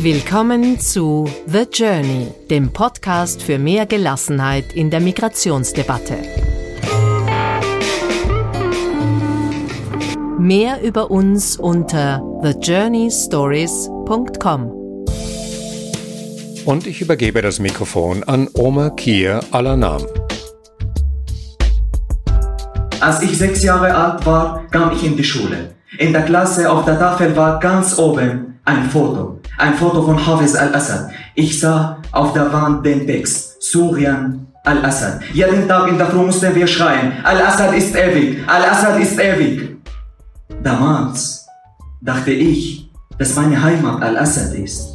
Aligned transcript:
Willkommen 0.00 0.78
zu 0.78 1.28
The 1.48 1.66
Journey, 1.72 2.28
dem 2.48 2.72
Podcast 2.72 3.42
für 3.42 3.58
mehr 3.58 3.84
Gelassenheit 3.84 4.72
in 4.72 4.90
der 4.90 5.00
Migrationsdebatte. 5.00 6.14
Mehr 10.38 10.80
über 10.84 11.10
uns 11.10 11.56
unter 11.56 12.22
thejourneystories.com. 12.44 14.70
Und 16.64 16.86
ich 16.86 17.00
übergebe 17.00 17.42
das 17.42 17.58
Mikrofon 17.58 18.22
an 18.22 18.48
Oma 18.54 18.90
Kier 18.90 19.40
Alanam. 19.50 20.06
Als 23.00 23.20
ich 23.22 23.36
sechs 23.36 23.64
Jahre 23.64 23.92
alt 23.92 24.24
war, 24.24 24.64
kam 24.70 24.92
ich 24.92 25.02
in 25.02 25.16
die 25.16 25.24
Schule. 25.24 25.74
In 25.98 26.12
der 26.12 26.22
Klasse 26.22 26.70
auf 26.70 26.84
der 26.84 27.00
Tafel 27.00 27.34
war 27.34 27.58
ganz 27.58 27.98
oben 27.98 28.60
ein 28.64 28.88
Foto. 28.90 29.37
Ein 29.58 29.74
Foto 29.74 30.02
von 30.04 30.24
Hafiz 30.24 30.54
al-Assad. 30.54 31.10
Ich 31.34 31.58
sah 31.58 32.00
auf 32.12 32.32
der 32.32 32.52
Wand 32.52 32.86
den 32.86 33.04
Text. 33.08 33.60
Surian 33.60 34.46
al-Assad. 34.62 35.20
Jeden 35.32 35.66
Tag 35.66 35.88
in 35.88 35.98
der 35.98 36.06
Früh 36.06 36.26
mussten 36.26 36.54
wir 36.54 36.68
schreien. 36.68 37.12
Al-Assad 37.24 37.74
ist 37.74 37.92
ewig. 37.96 38.38
Al-Assad 38.46 39.00
ist 39.00 39.18
ewig. 39.18 39.76
Damals 40.62 41.44
dachte 42.00 42.30
ich, 42.30 42.88
dass 43.18 43.34
meine 43.34 43.60
Heimat 43.60 44.00
Al-Assad 44.00 44.54
ist. 44.54 44.94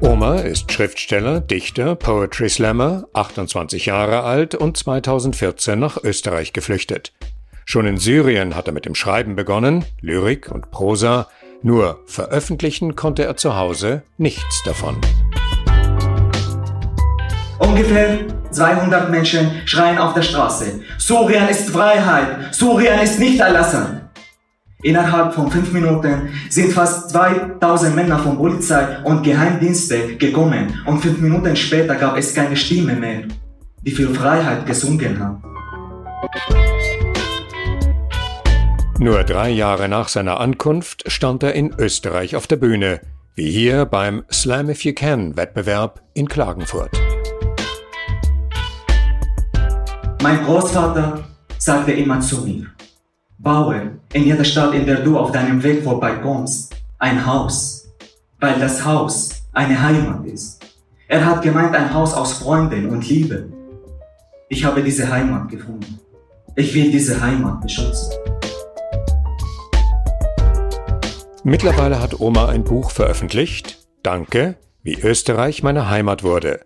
Omar 0.00 0.44
ist 0.44 0.72
Schriftsteller, 0.72 1.40
Dichter, 1.40 1.94
Poetry 1.94 2.48
Slammer, 2.48 3.04
28 3.12 3.86
Jahre 3.86 4.24
alt 4.24 4.56
und 4.56 4.76
2014 4.76 5.78
nach 5.78 5.96
Österreich 6.02 6.52
geflüchtet. 6.52 7.12
Schon 7.64 7.86
in 7.86 7.98
Syrien 7.98 8.56
hat 8.56 8.66
er 8.66 8.72
mit 8.72 8.86
dem 8.86 8.94
Schreiben 8.94 9.36
begonnen, 9.36 9.84
Lyrik 10.00 10.50
und 10.50 10.70
Prosa, 10.70 11.28
nur 11.62 12.00
veröffentlichen 12.06 12.96
konnte 12.96 13.24
er 13.24 13.36
zu 13.36 13.56
Hause 13.56 14.02
nichts 14.16 14.62
davon. 14.64 14.96
Ungefähr 17.58 18.18
200 18.50 19.10
Menschen 19.10 19.50
schreien 19.66 19.98
auf 19.98 20.14
der 20.14 20.22
Straße. 20.22 20.80
Syrien 20.98 21.48
ist 21.48 21.70
Freiheit. 21.70 22.54
Syrien 22.54 23.00
ist 23.00 23.18
nicht 23.18 23.42
Al-Assad. 23.42 24.00
Innerhalb 24.82 25.34
von 25.34 25.50
fünf 25.50 25.72
Minuten 25.72 26.30
sind 26.48 26.72
fast 26.72 27.10
2000 27.10 27.94
Männer 27.94 28.18
von 28.18 28.38
Polizei 28.38 28.98
und 29.04 29.22
Geheimdienste 29.22 30.16
gekommen 30.16 30.80
und 30.86 31.00
fünf 31.00 31.20
Minuten 31.20 31.54
später 31.54 31.96
gab 31.96 32.16
es 32.16 32.34
keine 32.34 32.56
Stimme 32.56 32.94
mehr, 32.94 33.24
die 33.82 33.90
für 33.90 34.08
Freiheit 34.08 34.64
gesungen 34.64 35.18
hat. 35.20 35.36
Nur 39.02 39.24
drei 39.24 39.48
Jahre 39.48 39.88
nach 39.88 40.08
seiner 40.08 40.40
Ankunft 40.40 41.10
stand 41.10 41.42
er 41.42 41.54
in 41.54 41.72
Österreich 41.78 42.36
auf 42.36 42.46
der 42.46 42.56
Bühne, 42.56 43.00
wie 43.34 43.50
hier 43.50 43.86
beim 43.86 44.24
Slam 44.30 44.68
If 44.68 44.84
You 44.84 44.92
Can 44.92 45.38
Wettbewerb 45.38 46.02
in 46.12 46.28
Klagenfurt. 46.28 46.90
Mein 50.22 50.44
Großvater 50.44 51.24
sagte 51.56 51.92
immer 51.92 52.20
zu 52.20 52.42
mir, 52.44 52.66
baue 53.38 54.00
in 54.12 54.24
jeder 54.24 54.44
Stadt, 54.44 54.74
in 54.74 54.84
der 54.84 55.00
du 55.00 55.18
auf 55.18 55.32
deinem 55.32 55.62
Weg 55.62 55.82
vorbeikommst, 55.82 56.74
ein 56.98 57.24
Haus, 57.24 57.88
weil 58.38 58.60
das 58.60 58.84
Haus 58.84 59.30
eine 59.54 59.80
Heimat 59.80 60.26
ist. 60.26 60.62
Er 61.08 61.24
hat 61.24 61.40
gemeint 61.40 61.74
ein 61.74 61.94
Haus 61.94 62.12
aus 62.12 62.34
Freunden 62.34 62.90
und 62.90 63.08
Liebe. 63.08 63.50
Ich 64.50 64.62
habe 64.62 64.82
diese 64.82 65.10
Heimat 65.10 65.48
gefunden. 65.48 65.98
Ich 66.54 66.74
will 66.74 66.90
diese 66.90 67.18
Heimat 67.18 67.62
beschützen. 67.62 68.39
Mittlerweile 71.42 72.00
hat 72.00 72.20
Oma 72.20 72.48
ein 72.48 72.64
Buch 72.64 72.90
veröffentlicht, 72.90 73.78
Danke, 74.02 74.56
wie 74.82 75.00
Österreich 75.00 75.62
meine 75.62 75.88
Heimat 75.88 76.22
wurde. 76.22 76.60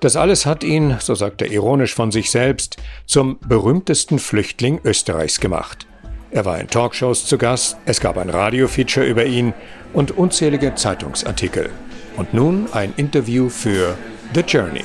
Das 0.00 0.16
alles 0.16 0.46
hat 0.46 0.64
ihn, 0.64 0.96
so 0.98 1.14
sagt 1.14 1.42
er 1.42 1.52
ironisch 1.52 1.94
von 1.94 2.10
sich 2.10 2.30
selbst, 2.30 2.76
zum 3.06 3.38
berühmtesten 3.38 4.18
Flüchtling 4.18 4.80
Österreichs 4.84 5.38
gemacht. 5.38 5.86
Er 6.32 6.44
war 6.44 6.58
in 6.58 6.66
Talkshows 6.66 7.26
zu 7.26 7.38
Gast, 7.38 7.76
es 7.84 8.00
gab 8.00 8.16
ein 8.16 8.30
Radiofeature 8.30 9.06
über 9.06 9.24
ihn 9.24 9.54
und 9.92 10.10
unzählige 10.10 10.74
Zeitungsartikel. 10.74 11.70
Und 12.16 12.34
nun 12.34 12.66
ein 12.72 12.94
Interview 12.96 13.48
für 13.48 13.96
The 14.34 14.40
Journey. 14.40 14.84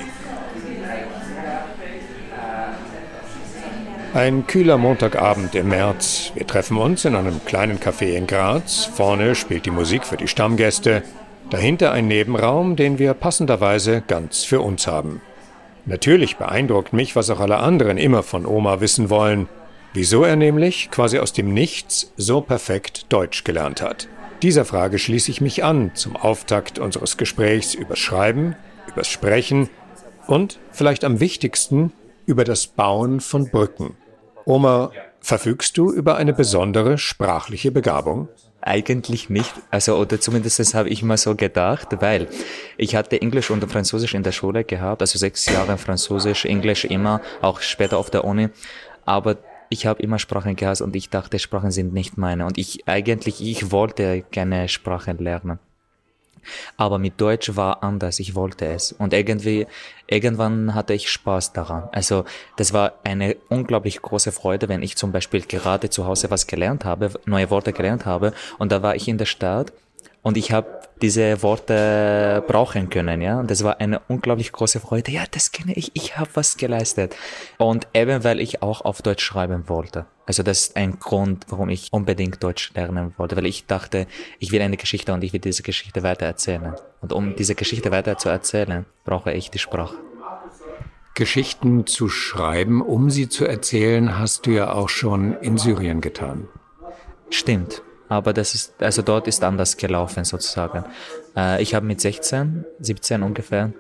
Ein 4.18 4.48
kühler 4.48 4.80
Montagabend 4.80 5.54
im 5.54 5.68
März. 5.68 6.32
Wir 6.34 6.48
treffen 6.48 6.78
uns 6.78 7.06
in 7.06 7.14
einem 7.14 7.40
kleinen 7.46 7.78
Café 7.78 8.16
in 8.16 8.26
Graz. 8.26 8.86
Vorne 8.86 9.36
spielt 9.36 9.68
die 9.68 9.72
Musik 9.72 10.06
für 10.06 10.18
die 10.18 10.28
Stammgäste. 10.28 11.04
Dahinter 11.52 11.92
ein 11.92 12.08
Nebenraum, 12.08 12.76
den 12.76 12.98
wir 12.98 13.14
passenderweise 13.14 14.02
ganz 14.08 14.44
für 14.44 14.62
uns 14.62 14.88
haben. 14.88 15.22
Natürlich 15.86 16.38
beeindruckt 16.38 16.94
mich, 16.94 17.16
was 17.16 17.30
auch 17.30 17.40
alle 17.40 17.58
anderen 17.58 18.00
immer 18.00 18.24
von 18.24 18.48
Oma 18.48 18.82
wissen 18.82 19.12
wollen. 19.12 19.48
Wieso 19.94 20.24
er 20.24 20.36
nämlich 20.36 20.90
quasi 20.90 21.20
aus 21.20 21.32
dem 21.32 21.54
Nichts 21.54 22.12
so 22.18 22.42
perfekt 22.42 23.06
Deutsch 23.10 23.44
gelernt 23.44 23.84
hat. 23.84 24.08
Dieser 24.42 24.66
Frage 24.66 24.98
schließe 24.98 25.30
ich 25.30 25.42
mich 25.42 25.64
an 25.64 25.92
zum 25.94 26.16
Auftakt 26.16 26.80
unseres 26.80 27.18
Gesprächs 27.18 27.76
übers 27.76 28.00
Schreiben, 28.00 28.56
übers 28.88 29.10
Sprechen 29.10 29.70
und 30.26 30.58
vielleicht 30.72 31.04
am 31.04 31.20
wichtigsten 31.20 31.94
über 32.26 32.46
das 32.46 32.66
Bauen 32.66 33.20
von 33.20 33.52
Brücken. 33.52 33.96
Oma, 34.48 34.92
verfügst 35.20 35.78
du 35.78 35.92
über 35.92 36.16
eine 36.16 36.32
besondere 36.32 36.98
sprachliche 36.98 37.70
Begabung? 37.70 38.30
Eigentlich 38.62 39.30
nicht, 39.30 39.54
also 39.72 39.98
oder 39.98 40.22
zumindest 40.22 40.74
habe 40.74 40.88
ich 40.88 41.04
mal 41.04 41.18
so 41.18 41.36
gedacht, 41.36 41.90
weil 42.00 42.30
ich 42.78 42.96
hatte 42.96 43.22
Englisch 43.22 43.52
und 43.52 43.70
Französisch 43.70 44.14
in 44.14 44.24
der 44.24 44.32
Schule 44.32 44.64
gehabt, 44.64 45.02
also 45.02 45.20
sechs 45.20 45.46
Jahre 45.48 45.78
Französisch, 45.78 46.46
Englisch 46.46 46.86
immer, 46.86 47.20
auch 47.42 47.60
später 47.60 47.98
auf 47.98 48.10
der 48.10 48.24
Uni, 48.24 48.48
aber 49.06 49.36
ich 49.70 49.86
habe 49.86 50.02
immer 50.02 50.18
Sprachen 50.18 50.56
gehasst 50.56 50.82
und 50.82 50.96
ich 50.96 51.10
dachte, 51.10 51.40
Sprachen 51.40 51.72
sind 51.72 51.92
nicht 51.92 52.18
meine 52.18 52.46
und 52.46 52.58
ich 52.58 52.88
eigentlich, 52.88 53.42
ich 53.42 53.70
wollte 53.72 54.24
gerne 54.32 54.70
Sprachen 54.70 55.18
lernen. 55.18 55.60
Aber 56.78 56.98
mit 57.00 57.20
Deutsch 57.20 57.56
war 57.56 57.84
anders, 57.84 58.20
ich 58.20 58.36
wollte 58.36 58.66
es. 58.66 58.92
Und 58.92 59.14
irgendwie, 59.14 59.68
irgendwann 60.08 60.74
hatte 60.74 60.94
ich 60.94 61.10
Spaß 61.10 61.54
daran. 61.54 61.90
Also 61.92 62.26
das 62.58 62.74
war 62.74 62.94
eine 63.04 63.36
unglaublich 63.50 64.02
große 64.02 64.32
Freude, 64.32 64.70
wenn 64.70 64.84
ich 64.84 64.96
zum 64.98 65.12
Beispiel 65.12 65.42
gerade 65.42 65.90
zu 65.90 66.06
Hause 66.06 66.32
was 66.32 66.48
gelernt 66.48 66.86
habe, 66.86 67.12
neue 67.26 67.50
Worte 67.50 67.74
gelernt 67.74 68.06
habe 68.06 68.34
und 68.58 68.72
da 68.72 68.82
war 68.82 68.96
ich 68.96 69.08
in 69.08 69.18
der 69.18 69.26
Stadt 69.26 69.74
und 70.22 70.38
ich 70.38 70.52
habe 70.52 70.77
diese 71.02 71.42
Worte 71.44 72.44
brauchen 72.48 72.90
können, 72.90 73.22
ja. 73.22 73.40
Und 73.40 73.52
das 73.52 73.64
war 73.64 73.80
eine 73.80 74.00
unglaublich 74.08 74.52
große 74.52 74.80
Freude. 74.80 75.12
Ja, 75.12 75.24
das 75.30 75.52
kenne 75.52 75.74
ich, 75.74 75.92
ich 75.94 76.18
habe 76.18 76.30
was 76.34 76.58
geleistet. 76.58 77.16
Und 77.58 77.88
eben 77.94 78.24
weil 78.24 78.40
ich 78.40 78.62
auch 78.62 78.82
auf 78.82 79.02
Deutsch 79.02 79.24
schreiben 79.24 79.70
wollte. 79.70 80.06
Also 80.26 80.44
das 80.44 80.62
ist 80.62 80.76
ein 80.76 81.00
Grund, 81.00 81.46
warum 81.50 81.70
ich 81.70 81.90
unbedingt 81.92 82.44
Deutsch 82.44 82.74
lernen 82.74 83.14
wollte, 83.18 83.36
weil 83.38 83.46
ich 83.46 83.66
dachte, 83.66 84.08
ich 84.40 84.52
will 84.52 84.62
eine 84.62 84.78
Geschichte 84.78 85.14
und 85.14 85.24
ich 85.24 85.34
will 85.34 85.40
diese 85.40 85.64
Geschichte 85.64 86.04
weiter 86.04 86.26
erzählen. 86.26 86.74
Und 87.02 87.14
um 87.14 87.36
diese 87.36 87.56
Geschichte 87.56 87.92
weiter 87.92 88.18
zu 88.18 88.30
erzählen, 88.30 88.86
brauche 89.06 89.32
ich 89.32 89.52
die 89.52 89.60
Sprache. 89.60 89.96
Geschichten 91.14 91.88
zu 91.88 92.10
schreiben, 92.10 92.82
um 92.82 93.10
sie 93.10 93.28
zu 93.28 93.46
erzählen, 93.46 94.20
hast 94.20 94.46
du 94.46 94.52
ja 94.52 94.74
auch 94.74 94.90
schon 94.90 95.34
in 95.42 95.58
Syrien 95.58 96.02
getan. 96.02 96.48
Stimmt 97.30 97.82
aber 98.10 98.34
das 98.34 98.54
ist, 98.54 98.82
also 98.82 99.02
dort 99.02 99.28
ist 99.28 99.44
anders 99.44 99.78
gelaufen 99.78 100.24
sozusagen. 100.24 100.86
Äh, 101.36 101.62
ich 101.62 101.76
habe 101.76 101.86
mit 101.86 102.02
16, 102.02 102.66
17 102.80 103.24
ungefähr 103.24 103.72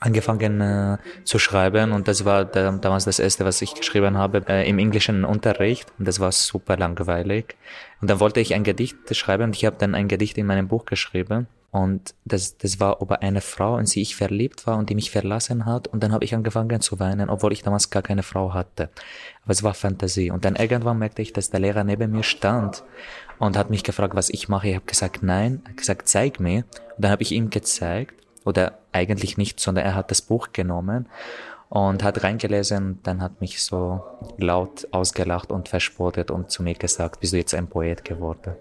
angefangen 0.00 0.60
äh, 0.60 0.98
zu 1.24 1.38
schreiben 1.38 1.92
und 1.92 2.08
das 2.08 2.24
war 2.24 2.44
da, 2.44 2.70
damals 2.72 3.04
das 3.04 3.18
erste, 3.18 3.44
was 3.44 3.62
ich 3.62 3.74
geschrieben 3.74 4.16
habe 4.16 4.44
äh, 4.48 4.68
im 4.68 4.78
englischen 4.78 5.24
Unterricht 5.24 5.86
und 5.98 6.06
das 6.06 6.20
war 6.20 6.30
super 6.30 6.76
langweilig. 6.76 7.56
Und 8.00 8.10
dann 8.10 8.20
wollte 8.20 8.40
ich 8.40 8.54
ein 8.54 8.64
Gedicht 8.64 8.96
schreiben 9.16 9.44
und 9.44 9.56
ich 9.56 9.64
habe 9.64 9.76
dann 9.78 9.94
ein 9.94 10.08
Gedicht 10.08 10.38
in 10.38 10.46
meinem 10.46 10.68
Buch 10.68 10.84
geschrieben 10.84 11.48
und 11.70 12.14
das, 12.24 12.56
das 12.56 12.80
war 12.80 13.00
über 13.02 13.20
eine 13.20 13.42
Frau, 13.42 13.76
in 13.76 13.84
die 13.84 14.00
ich 14.00 14.16
verliebt 14.16 14.66
war 14.66 14.78
und 14.78 14.88
die 14.88 14.94
mich 14.94 15.10
verlassen 15.10 15.66
hat. 15.66 15.86
Und 15.86 16.02
dann 16.02 16.12
habe 16.12 16.24
ich 16.24 16.34
angefangen 16.34 16.80
zu 16.80 16.98
weinen, 16.98 17.28
obwohl 17.28 17.52
ich 17.52 17.62
damals 17.62 17.90
gar 17.90 18.02
keine 18.02 18.22
Frau 18.22 18.54
hatte. 18.54 18.88
Aber 19.42 19.52
es 19.52 19.62
war 19.62 19.74
Fantasie. 19.74 20.30
Und 20.30 20.46
dann 20.46 20.56
irgendwann 20.56 20.98
merkte 20.98 21.20
ich, 21.20 21.34
dass 21.34 21.50
der 21.50 21.60
Lehrer 21.60 21.84
neben 21.84 22.10
mir 22.10 22.22
stand 22.22 22.84
und 23.38 23.56
hat 23.56 23.70
mich 23.70 23.84
gefragt, 23.84 24.14
was 24.14 24.30
ich 24.30 24.48
mache. 24.48 24.68
Ich 24.68 24.74
habe 24.74 24.86
gesagt, 24.86 25.22
nein. 25.22 25.62
Er 25.64 25.70
hat 25.70 25.76
gesagt, 25.76 26.08
zeig 26.08 26.40
mir. 26.40 26.64
Und 26.96 27.04
dann 27.04 27.10
habe 27.10 27.22
ich 27.22 27.32
ihm 27.32 27.50
gezeigt, 27.50 28.14
oder 28.44 28.78
eigentlich 28.92 29.36
nicht, 29.36 29.60
sondern 29.60 29.84
er 29.84 29.94
hat 29.94 30.10
das 30.10 30.22
Buch 30.22 30.48
genommen 30.52 31.06
und 31.68 32.02
hat 32.02 32.22
reingelesen, 32.24 32.98
dann 33.02 33.20
hat 33.20 33.40
mich 33.40 33.62
so 33.62 34.02
laut 34.38 34.88
ausgelacht 34.90 35.50
und 35.50 35.68
verspottet 35.68 36.30
und 36.30 36.50
zu 36.50 36.62
mir 36.62 36.74
gesagt, 36.74 37.20
bist 37.20 37.34
du 37.34 37.36
jetzt 37.36 37.54
ein 37.54 37.68
Poet 37.68 38.04
geworden? 38.04 38.54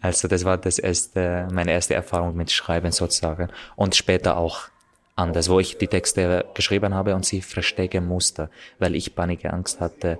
Also 0.00 0.28
das 0.28 0.44
war 0.44 0.56
das 0.56 0.78
erste, 0.78 1.48
meine 1.52 1.72
erste 1.72 1.94
Erfahrung 1.94 2.36
mit 2.36 2.50
Schreiben 2.50 2.92
sozusagen. 2.92 3.48
Und 3.76 3.96
später 3.96 4.36
auch 4.36 4.68
anders, 5.16 5.50
wo 5.50 5.60
ich 5.60 5.76
die 5.76 5.88
Texte 5.88 6.46
geschrieben 6.54 6.94
habe 6.94 7.14
und 7.14 7.26
sie 7.26 7.42
verstecken 7.42 8.06
musste, 8.06 8.48
weil 8.78 8.94
ich 8.94 9.14
panische 9.14 9.52
Angst 9.52 9.80
hatte, 9.80 10.18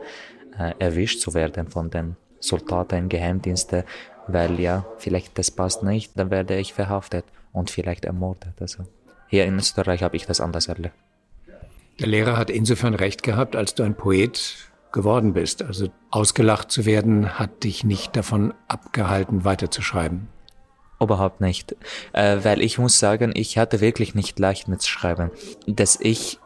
äh, 0.59 0.75
erwischt 0.79 1.21
zu 1.21 1.33
werden 1.33 1.69
von 1.69 1.91
den 1.91 2.17
Soldaten 2.41 2.97
im 2.97 3.09
Geheimdienste, 3.09 3.85
weil 4.27 4.59
ja, 4.59 4.85
vielleicht 4.99 5.39
das 5.39 5.51
passt 5.51 5.83
nicht, 5.83 6.13
dann 6.17 6.31
werde 6.31 6.59
ich 6.59 6.73
verhaftet 6.73 7.25
und 7.53 7.71
vielleicht 7.71 8.05
ermordet. 8.05 8.55
Also 8.61 8.85
hier 9.29 9.45
in 9.45 9.57
Österreich 9.57 10.03
habe 10.03 10.17
ich 10.17 10.27
das 10.27 10.41
anders 10.41 10.69
erlebt. 10.69 10.95
Der 12.01 12.09
Lehrer 12.09 12.37
hat 12.37 12.51
insofern 12.51 12.95
recht 12.95 13.23
gehabt, 13.23 13.55
als 13.55 13.75
du 13.75 13.83
ein 13.83 13.95
Poet 13.95 14.57
geworden 14.93 15.35
bist. 15.35 15.63
Also 15.63 15.89
ausgelacht 16.11 16.71
zu 16.71 16.87
werden, 16.87 17.39
hat 17.39 17.65
dich 17.65 17.85
nicht 17.85 18.17
davon 18.17 18.55
abgehalten, 18.69 19.45
weiterzuschreiben. 19.45 20.29
Überhaupt 21.01 21.41
nicht. 21.41 21.77
Äh, 22.13 22.39
weil 22.43 22.61
ich 22.61 22.79
muss 22.79 22.99
sagen, 22.99 23.33
ich 23.35 23.57
hatte 23.59 23.81
wirklich 23.81 24.15
nicht 24.15 24.39
leicht 24.39 24.69
mit 24.69 24.85
Schreiben. 24.85 25.31
Dass 25.67 25.99
ich 26.01 26.39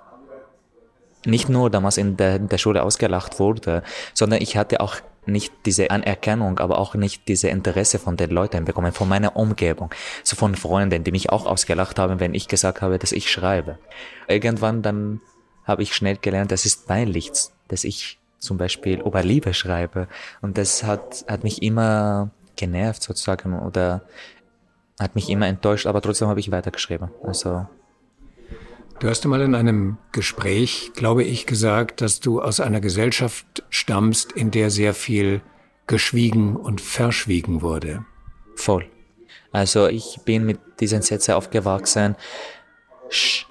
nicht 1.25 1.49
nur 1.49 1.71
damals 1.71 1.97
in 1.97 2.17
der, 2.17 2.37
in 2.37 2.49
der 2.49 2.59
Schule 2.59 2.83
ausgelacht 2.83 3.39
wurde, 3.39 3.83
sondern 4.13 4.43
ich 4.43 4.57
hatte 4.57 4.81
auch 4.81 4.97
nicht 5.27 5.53
diese 5.67 5.91
Anerkennung, 5.91 6.59
aber 6.59 6.79
auch 6.79 6.95
nicht 6.95 7.29
diese 7.29 7.49
Interesse 7.49 7.99
von 7.99 8.17
den 8.17 8.31
Leuten 8.31 8.65
bekommen, 8.65 8.93
von 8.93 9.09
meiner 9.09 9.37
Umgebung, 9.37 9.91
so 10.23 10.37
von 10.37 10.55
Freunden, 10.55 11.05
die 11.05 11.13
mich 11.13 11.31
auch 11.31 11.47
ausgelacht 11.47 11.99
haben, 11.99 12.21
wenn 12.21 12.35
ich 12.35 12.49
gesagt 12.49 12.83
habe, 12.83 12.99
dass 12.99 13.13
ich 13.13 13.31
schreibe. 13.31 13.79
Irgendwann 14.29 14.83
dann 14.83 15.21
habe 15.65 15.83
ich 15.83 15.95
schnell 15.95 16.17
gelernt, 16.17 16.53
das 16.53 16.67
ist 16.67 16.87
peinlich, 16.87 17.31
dass 17.69 17.85
ich 17.85 18.19
zum 18.39 18.59
Beispiel 18.59 19.01
über 19.01 19.23
Liebe 19.23 19.55
schreibe. 19.55 20.09
Und 20.43 20.59
das 20.59 20.85
hat, 20.85 21.25
hat 21.27 21.43
mich 21.45 21.63
immer 21.63 22.31
genervt 22.57 23.03
sozusagen 23.03 23.59
oder 23.59 24.03
hat 25.01 25.15
mich 25.15 25.29
immer 25.29 25.47
enttäuscht, 25.47 25.87
aber 25.87 26.01
trotzdem 26.01 26.29
habe 26.29 26.41
ich 26.41 26.51
weitergeschrieben. 26.51 27.11
Also 27.23 27.67
Du 29.01 29.09
hast 29.09 29.25
einmal 29.25 29.43
in 29.43 29.55
einem 29.55 29.99
Gespräch, 30.13 30.93
glaube 30.95 31.25
ich, 31.25 31.47
gesagt, 31.47 32.01
dass 32.01 32.21
du 32.21 32.41
aus 32.41 32.61
einer 32.61 32.81
Gesellschaft 32.81 33.65
stammst, 33.69 34.33
in 34.33 34.51
der 34.51 34.71
sehr 34.71 34.95
viel 34.95 35.43
geschwiegen 35.87 36.57
und 36.57 36.81
verschwiegen 36.81 37.61
wurde. 37.61 38.05
Voll. 38.55 38.87
Also 39.53 39.89
ich 39.89 40.21
bin 40.25 40.47
mit 40.47 40.59
diesen 40.81 41.03
Sätzen 41.03 41.35
aufgewachsen. 41.35 42.17
Sch, 43.09 43.47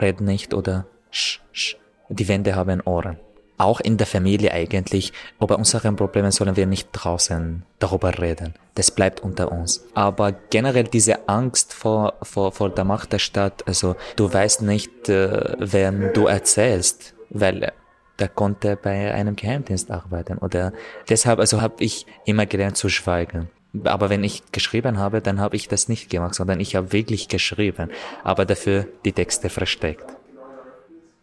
red 0.00 0.20
nicht 0.20 0.52
oder 0.52 0.86
sch, 1.10 1.40
sch. 1.52 1.76
Die 2.08 2.28
Wände 2.28 2.54
haben 2.54 2.80
Ohren 2.82 3.18
auch 3.58 3.80
in 3.80 3.96
der 3.96 4.06
Familie 4.06 4.52
eigentlich, 4.52 5.12
über 5.40 5.58
unsere 5.58 5.92
Probleme 5.92 6.32
sollen 6.32 6.56
wir 6.56 6.66
nicht 6.66 6.88
draußen 6.92 7.64
darüber 7.78 8.18
reden. 8.18 8.54
Das 8.76 8.90
bleibt 8.90 9.20
unter 9.20 9.50
uns. 9.52 9.84
Aber 9.94 10.32
generell 10.32 10.84
diese 10.84 11.28
Angst 11.28 11.74
vor, 11.74 12.14
vor, 12.22 12.52
vor 12.52 12.70
der 12.70 12.84
Macht 12.84 13.12
der 13.12 13.18
Stadt, 13.18 13.66
also 13.66 13.96
du 14.16 14.32
weißt 14.32 14.62
nicht, 14.62 15.08
äh, 15.08 15.54
wenn 15.58 16.12
du 16.12 16.26
erzählst, 16.26 17.14
weil 17.30 17.72
der 18.18 18.28
konnte 18.28 18.76
bei 18.76 19.12
einem 19.12 19.36
Geheimdienst 19.36 19.90
arbeiten 19.90 20.38
oder 20.38 20.72
deshalb, 21.08 21.38
also 21.38 21.60
habe 21.60 21.82
ich 21.84 22.06
immer 22.24 22.46
gelernt 22.46 22.76
zu 22.76 22.88
schweigen. 22.88 23.48
Aber 23.84 24.08
wenn 24.08 24.24
ich 24.24 24.50
geschrieben 24.50 24.98
habe, 24.98 25.20
dann 25.20 25.40
habe 25.40 25.56
ich 25.56 25.68
das 25.68 25.88
nicht 25.88 26.10
gemacht, 26.10 26.34
sondern 26.34 26.58
ich 26.58 26.74
habe 26.74 26.92
wirklich 26.92 27.28
geschrieben, 27.28 27.90
aber 28.24 28.44
dafür 28.44 28.86
die 29.04 29.12
Texte 29.12 29.50
versteckt. 29.50 30.06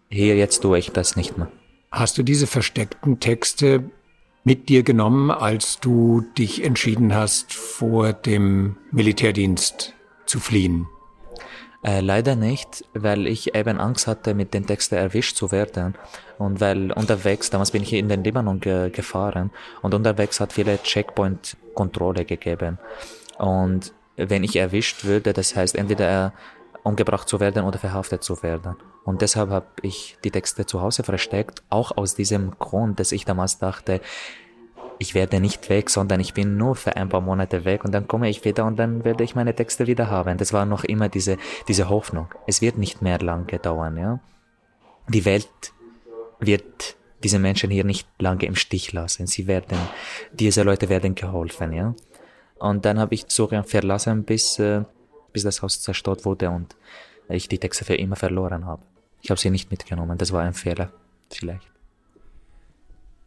Hier 0.09 0.35
jetzt 0.35 0.61
tue 0.61 0.77
ich 0.77 0.91
das 0.91 1.15
nicht 1.15 1.37
mehr. 1.37 1.47
Hast 1.95 2.18
du 2.18 2.24
diese 2.24 2.45
versteckten 2.45 3.21
Texte 3.21 3.89
mit 4.44 4.68
dir 4.68 4.83
genommen, 4.83 5.31
als 5.31 5.80
du 5.80 6.25
dich 6.38 6.62
entschieden 6.62 7.15
hast, 7.15 7.53
vor 7.53 8.12
dem 8.12 8.75
Militärdienst 8.92 9.94
zu 10.25 10.42
fliehen? 10.42 10.88
Äh, 11.86 12.01
leider 12.01 12.36
nicht, 12.36 12.83
weil 12.94 13.27
ich 13.27 13.56
eben 13.56 13.80
Angst 13.80 14.07
hatte, 14.07 14.33
mit 14.33 14.53
den 14.53 14.68
Texten 14.68 14.95
erwischt 14.95 15.38
zu 15.38 15.53
werden. 15.53 15.95
Und 16.38 16.59
weil 16.59 16.92
unterwegs, 16.92 17.50
damals 17.50 17.71
bin 17.71 17.83
ich 17.83 17.94
in 17.94 18.09
den 18.09 18.25
Libanon 18.25 18.59
ge 18.59 18.89
gefahren 18.89 19.51
und 19.81 19.94
unterwegs 19.94 20.42
hat 20.42 20.51
viele 20.51 20.83
Checkpoint-Kontrolle 20.83 22.25
gegeben. 22.25 22.77
Und 23.38 23.94
wenn 24.18 24.44
ich 24.44 24.57
erwischt 24.57 25.06
würde, 25.06 25.31
das 25.31 25.56
heißt 25.56 25.75
entweder 25.75 26.33
umgebracht 26.85 27.27
zu 27.27 27.39
werden 27.39 27.65
oder 27.65 27.79
verhaftet 27.79 28.23
zu 28.23 28.41
werden. 28.43 28.75
Und 29.03 29.21
deshalb 29.21 29.49
habe 29.49 29.65
ich 29.81 30.17
die 30.23 30.31
Texte 30.31 30.65
zu 30.65 30.81
Hause 30.81 31.03
versteckt, 31.03 31.63
auch 31.69 31.97
aus 31.97 32.15
diesem 32.15 32.51
Grund, 32.59 32.99
dass 32.99 33.11
ich 33.11 33.25
damals 33.25 33.57
dachte, 33.57 34.01
ich 34.99 35.15
werde 35.15 35.39
nicht 35.39 35.67
weg, 35.69 35.89
sondern 35.89 36.19
ich 36.19 36.33
bin 36.33 36.57
nur 36.57 36.75
für 36.75 36.95
ein 36.95 37.09
paar 37.09 37.21
Monate 37.21 37.65
weg 37.65 37.83
und 37.83 37.91
dann 37.91 38.07
komme 38.07 38.29
ich 38.29 38.45
wieder 38.45 38.65
und 38.65 38.77
dann 38.77 39.03
werde 39.03 39.23
ich 39.23 39.35
meine 39.35 39.55
Texte 39.55 39.87
wieder 39.87 40.09
haben. 40.09 40.37
Das 40.37 40.53
war 40.53 40.65
noch 40.65 40.83
immer 40.83 41.09
diese, 41.09 41.37
diese 41.67 41.89
Hoffnung. 41.89 42.27
Es 42.47 42.61
wird 42.61 42.77
nicht 42.77 43.01
mehr 43.01 43.19
lange 43.19 43.59
dauern, 43.59 43.97
ja. 43.97 44.19
Die 45.09 45.25
Welt 45.25 45.73
wird 46.39 46.95
diese 47.23 47.39
Menschen 47.39 47.71
hier 47.71 47.83
nicht 47.83 48.07
lange 48.19 48.45
im 48.45 48.55
Stich 48.55 48.93
lassen. 48.93 49.25
Sie 49.27 49.47
werden, 49.47 49.77
diese 50.31 50.61
Leute 50.61 50.87
werden 50.87 51.15
geholfen, 51.15 51.73
ja. 51.73 51.95
Und 52.59 52.85
dann 52.85 52.99
habe 52.99 53.15
ich 53.15 53.25
Syrien 53.27 53.63
verlassen, 53.63 54.23
bis 54.23 54.59
äh, 54.59 54.83
bis 55.35 55.43
das 55.43 55.61
Haus 55.61 55.81
zerstört 55.81 56.23
wurde 56.23 56.49
und 56.49 56.77
ich 57.27 57.49
die 57.49 57.57
Texte 57.57 57.83
für 57.83 57.95
immer 57.95 58.15
verloren 58.15 58.65
habe. 58.65 58.81
Ich 59.21 59.29
habe 59.29 59.39
sie 59.39 59.49
nicht 59.49 59.69
mitgenommen, 59.69 60.17
das 60.17 60.31
war 60.31 60.41
ein 60.41 60.53
Fehler, 60.53 60.91
vielleicht. 61.29 61.67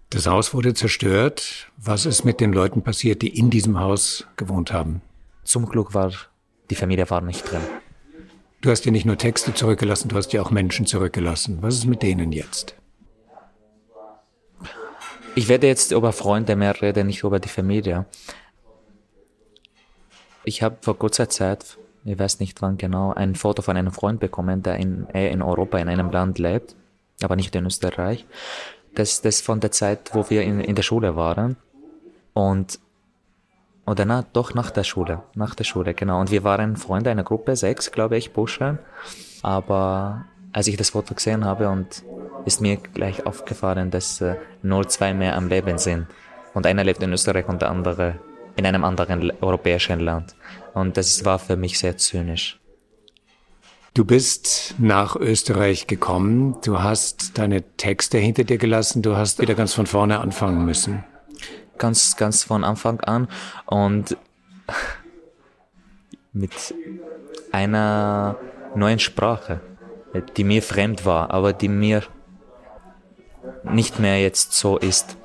Das 0.08 0.26
Haus 0.26 0.54
wurde 0.54 0.72
zerstört. 0.72 1.70
Was 1.76 2.06
ist 2.06 2.24
mit 2.24 2.40
den 2.40 2.54
Leuten 2.54 2.80
passiert, 2.80 3.20
die 3.20 3.28
in 3.28 3.50
diesem 3.50 3.78
Haus 3.78 4.26
gewohnt 4.36 4.72
haben? 4.72 5.02
Zum 5.44 5.66
Glück 5.66 5.92
war 5.92 6.12
die 6.70 6.76
Familie 6.76 7.10
war 7.10 7.20
nicht 7.20 7.50
drin. 7.50 7.60
Du 8.62 8.70
hast 8.70 8.86
ja 8.86 8.90
nicht 8.90 9.04
nur 9.04 9.18
Texte 9.18 9.52
zurückgelassen, 9.52 10.08
du 10.08 10.16
hast 10.16 10.32
ja 10.32 10.40
auch 10.40 10.50
Menschen 10.50 10.86
zurückgelassen. 10.86 11.58
Was 11.60 11.74
ist 11.74 11.84
mit 11.84 12.02
denen 12.02 12.32
jetzt? 12.32 12.74
Ich 15.34 15.48
werde 15.48 15.66
jetzt 15.66 15.92
über 15.92 16.12
Freunde 16.12 16.56
mehr 16.56 16.80
reden, 16.80 17.06
nicht 17.06 17.22
über 17.22 17.38
die 17.38 17.50
Familie. 17.50 18.06
Ich 20.44 20.62
habe 20.62 20.78
vor 20.80 20.98
kurzer 20.98 21.28
Zeit 21.28 21.76
ich 22.04 22.18
weiß 22.18 22.40
nicht 22.40 22.62
wann 22.62 22.78
genau, 22.78 23.12
ein 23.12 23.34
Foto 23.34 23.62
von 23.62 23.76
einem 23.76 23.92
Freund 23.92 24.20
bekommen, 24.20 24.62
der 24.62 24.76
in, 24.76 25.06
in 25.08 25.42
Europa 25.42 25.78
in 25.78 25.88
einem 25.88 26.10
Land 26.10 26.38
lebt, 26.38 26.74
aber 27.22 27.36
nicht 27.36 27.54
in 27.54 27.66
Österreich. 27.66 28.26
Das 28.94 29.18
ist 29.20 29.44
von 29.44 29.60
der 29.60 29.70
Zeit, 29.70 30.10
wo 30.14 30.28
wir 30.30 30.42
in, 30.42 30.60
in 30.60 30.74
der 30.74 30.82
Schule 30.82 31.16
waren. 31.16 31.56
Und, 32.32 32.78
oder 33.86 34.04
na, 34.04 34.24
doch 34.32 34.54
nach 34.54 34.70
der 34.70 34.84
Schule, 34.84 35.22
nach 35.34 35.54
der 35.54 35.64
Schule, 35.64 35.94
genau. 35.94 36.20
Und 36.20 36.30
wir 36.30 36.44
waren 36.44 36.76
Freunde 36.76 37.10
einer 37.10 37.24
Gruppe, 37.24 37.56
sechs, 37.56 37.92
glaube 37.92 38.16
ich, 38.16 38.32
Bursche. 38.32 38.78
Aber 39.42 40.24
als 40.52 40.66
ich 40.66 40.76
das 40.76 40.90
Foto 40.90 41.14
gesehen 41.14 41.44
habe 41.44 41.68
und 41.68 42.02
ist 42.44 42.60
mir 42.60 42.76
gleich 42.76 43.26
aufgefallen, 43.26 43.90
dass 43.90 44.20
äh, 44.20 44.36
nur 44.62 44.88
zwei 44.88 45.14
mehr 45.14 45.36
am 45.36 45.48
Leben 45.48 45.78
sind. 45.78 46.06
Und 46.54 46.66
einer 46.66 46.84
lebt 46.84 47.02
in 47.02 47.12
Österreich 47.12 47.48
und 47.48 47.62
der 47.62 47.70
andere 47.70 48.18
in 48.58 48.66
einem 48.66 48.84
anderen 48.84 49.32
europäischen 49.40 50.00
Land. 50.00 50.34
Und 50.74 50.96
das 50.96 51.24
war 51.24 51.38
für 51.38 51.56
mich 51.56 51.78
sehr 51.78 51.96
zynisch. 51.96 52.58
Du 53.94 54.04
bist 54.04 54.74
nach 54.78 55.16
Österreich 55.16 55.86
gekommen, 55.86 56.56
du 56.64 56.80
hast 56.80 57.38
deine 57.38 57.62
Texte 57.76 58.18
hinter 58.18 58.44
dir 58.44 58.58
gelassen, 58.58 59.02
du 59.02 59.16
hast 59.16 59.40
wieder 59.40 59.54
ganz 59.54 59.74
von 59.74 59.86
vorne 59.86 60.18
anfangen 60.18 60.64
müssen. 60.64 61.04
Ganz, 61.78 62.16
ganz 62.16 62.44
von 62.44 62.64
Anfang 62.64 63.00
an 63.00 63.28
und 63.66 64.16
mit 66.32 66.52
einer 67.52 68.36
neuen 68.74 68.98
Sprache, 68.98 69.60
die 70.36 70.44
mir 70.44 70.62
fremd 70.62 71.06
war, 71.06 71.30
aber 71.30 71.52
die 71.52 71.68
mir 71.68 72.02
nicht 73.64 74.00
mehr 74.00 74.20
jetzt 74.20 74.52
so 74.52 74.78
ist. 74.78 75.16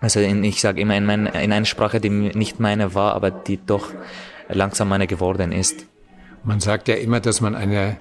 Also 0.00 0.20
in, 0.20 0.44
ich 0.44 0.60
sage 0.60 0.80
immer 0.80 0.96
in, 0.96 1.06
mein, 1.06 1.26
in 1.26 1.52
einer 1.52 1.64
Sprache, 1.64 2.00
die 2.00 2.10
nicht 2.10 2.60
meine 2.60 2.94
war, 2.94 3.14
aber 3.14 3.30
die 3.30 3.58
doch 3.64 3.88
langsam 4.48 4.88
meine 4.88 5.06
geworden 5.06 5.52
ist. 5.52 5.86
Man 6.44 6.60
sagt 6.60 6.88
ja 6.88 6.94
immer, 6.94 7.20
dass 7.20 7.40
man 7.40 7.54
eine 7.54 7.96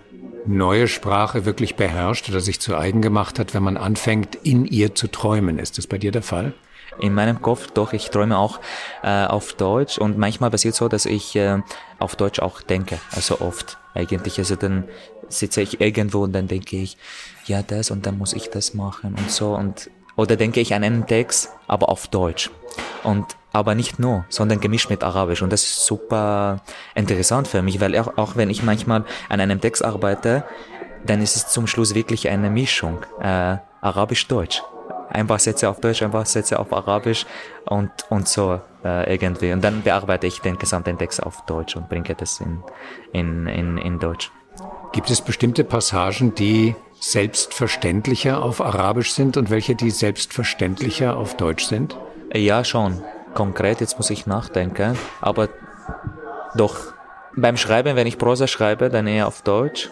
neue 0.46 0.88
Sprache 0.88 1.46
wirklich 1.46 1.76
beherrscht 1.76 2.30
oder 2.30 2.40
sich 2.40 2.60
zu 2.60 2.78
eigen 2.78 3.02
gemacht 3.02 3.40
hat, 3.40 3.54
wenn 3.54 3.64
man 3.64 3.78
anfängt, 3.78 4.36
in 4.44 4.66
ihr 4.66 4.94
zu 4.94 5.08
träumen. 5.08 5.60
Ist 5.60 5.78
das 5.78 5.88
bei 5.88 5.98
dir 5.98 6.12
der 6.12 6.22
Fall? 6.22 6.54
In 7.00 7.14
meinem 7.14 7.42
Kopf 7.42 7.72
doch, 7.72 7.94
ich 7.94 8.10
träume 8.10 8.38
auch 8.38 8.60
äh, 9.04 9.26
auf 9.26 9.54
Deutsch 9.54 9.98
und 9.98 10.18
manchmal 10.18 10.50
passiert 10.50 10.76
so, 10.76 10.88
dass 10.88 11.06
ich 11.06 11.36
äh, 11.36 11.60
auf 12.00 12.16
Deutsch 12.16 12.40
auch 12.40 12.62
denke, 12.62 13.00
also 13.12 13.42
oft 13.42 13.78
eigentlich. 13.94 14.38
Also 14.38 14.56
dann 14.56 14.86
sitze 15.28 15.62
ich 15.62 15.82
irgendwo 15.82 16.24
und 16.24 16.34
dann 16.34 16.48
denke 16.48 16.78
ich, 16.78 16.98
ja 17.46 17.64
das 17.64 17.92
und 17.92 18.06
dann 18.06 18.18
muss 18.18 18.34
ich 18.34 18.50
das 18.50 18.74
machen 18.74 19.16
und 19.16 19.30
so 19.30 19.56
und 19.56 19.90
oder 20.16 20.36
denke 20.36 20.60
ich 20.62 20.74
an 20.74 20.84
einen 20.84 21.08
Text, 21.08 21.52
aber 21.68 21.90
auf 21.90 22.08
Deutsch. 22.08 22.52
Und 23.04 23.36
aber 23.56 23.74
nicht 23.74 24.00
nur, 24.00 24.26
sondern 24.28 24.60
gemischt 24.60 24.90
mit 24.90 25.02
Arabisch. 25.04 25.42
Und 25.42 25.54
das 25.54 25.64
ist 25.64 25.86
super 25.86 26.62
interessant 26.94 27.48
für 27.48 27.62
mich, 27.62 27.80
weil 27.80 27.98
auch, 27.98 28.18
auch 28.18 28.36
wenn 28.36 28.50
ich 28.50 28.64
manchmal 28.64 29.06
an 29.30 29.40
einem 29.40 29.62
Text 29.62 29.84
arbeite, 29.84 30.44
dann 31.06 31.22
ist 31.22 31.38
es 31.38 31.48
zum 31.48 31.68
Schluss 31.68 31.96
wirklich 31.96 32.28
eine 32.28 32.50
Mischung, 32.50 33.00
äh, 33.22 33.58
Arabisch-Deutsch. 33.82 34.62
Ein 35.10 35.28
paar 35.28 35.40
Sätze 35.40 35.70
auf 35.70 35.80
Deutsch, 35.80 36.02
ein 36.02 36.12
paar 36.12 36.26
Sätze 36.26 36.60
auf 36.60 36.74
Arabisch 36.74 37.26
und, 37.66 37.92
und 38.10 38.28
so 38.28 38.60
äh, 38.84 39.14
irgendwie. 39.14 39.54
Und 39.54 39.64
dann 39.64 39.84
bearbeite 39.84 40.28
ich 40.28 40.42
den 40.42 40.58
gesamten 40.58 40.98
Text 40.98 41.24
auf 41.24 41.46
Deutsch 41.46 41.78
und 41.78 41.88
bringe 41.88 42.14
das 42.16 42.42
in, 42.42 42.62
in, 43.14 43.48
in, 43.48 43.78
in 43.78 44.00
Deutsch. 44.00 44.32
Gibt 44.92 45.10
es 45.10 45.22
bestimmte 45.22 45.64
Passagen, 45.64 46.36
die 46.36 46.76
selbstverständlicher 47.12 48.42
auf 48.42 48.62
Arabisch 48.62 49.12
sind 49.12 49.38
und 49.38 49.52
welche, 49.52 49.76
die 49.76 49.92
selbstverständlicher 49.92 51.16
auf 51.16 51.38
Deutsch 51.38 51.66
sind? 51.66 51.96
Ja, 52.34 52.64
schon. 52.64 53.04
konkret, 53.36 53.82
jetzt 53.82 53.98
muss 53.98 54.10
ich 54.10 54.26
nachdenken, 54.28 54.98
aber 55.22 55.50
doch 56.56 56.94
beim 57.36 57.58
Schreiben, 57.58 57.96
wenn 57.96 58.08
ich 58.08 58.18
Prosa 58.18 58.48
schreibe, 58.48 58.90
dann 58.90 59.08
eher 59.08 59.28
auf 59.28 59.42
Deutsch. 59.42 59.90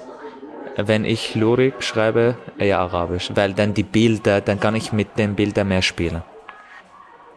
Wenn 0.76 1.06
ich 1.06 1.36
Lyrik 1.36 1.84
schreibe, 1.84 2.36
eher 2.58 2.80
Arabisch, 2.80 3.30
weil 3.36 3.54
dann 3.54 3.74
die 3.76 3.84
Bilder, 3.84 4.42
dann 4.42 4.60
kann 4.60 4.76
ich 4.76 4.92
mit 4.92 5.20
den 5.20 5.36
Bildern 5.36 5.68
mehr 5.68 5.84
spielen. 5.84 6.24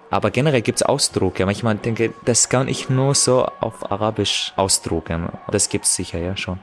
Aber 0.09 0.31
generell 0.31 0.63
gibt 0.63 0.81
es 0.81 0.83
Ausdrucke. 0.85 1.45
Manchmal 1.45 1.75
denke 1.75 2.07
ich, 2.07 2.13
das 2.25 2.49
kann 2.49 2.69
ich 2.69 2.89
nur 2.89 3.15
so 3.15 3.45
auf 3.61 3.91
Arabisch 3.91 4.53
ausdrucken. 4.57 5.29
Das 5.51 5.69
gibt 5.69 5.85
es 5.85 5.95
sicher 5.95 6.19
ja 6.19 6.37
schon. 6.37 6.61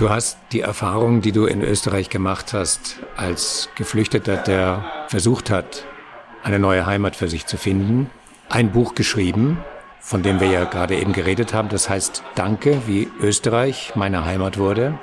Du 0.00 0.08
hast 0.08 0.38
die 0.52 0.62
Erfahrung, 0.62 1.20
die 1.20 1.30
du 1.30 1.44
in 1.44 1.60
Österreich 1.60 2.08
gemacht 2.08 2.54
hast, 2.54 3.00
als 3.18 3.68
Geflüchteter, 3.74 4.38
der 4.38 4.82
versucht 5.08 5.50
hat, 5.50 5.84
eine 6.42 6.58
neue 6.58 6.86
Heimat 6.86 7.16
für 7.16 7.28
sich 7.28 7.44
zu 7.44 7.58
finden, 7.58 8.08
ein 8.48 8.72
Buch 8.72 8.94
geschrieben, 8.94 9.58
von 10.00 10.22
dem 10.22 10.40
wir 10.40 10.48
ja 10.48 10.64
gerade 10.64 10.96
eben 10.96 11.12
geredet 11.12 11.52
haben. 11.52 11.68
Das 11.68 11.90
heißt 11.90 12.22
Danke, 12.34 12.80
wie 12.86 13.10
Österreich 13.20 13.92
meine 13.94 14.24
Heimat 14.24 14.56
wurde. 14.56 14.98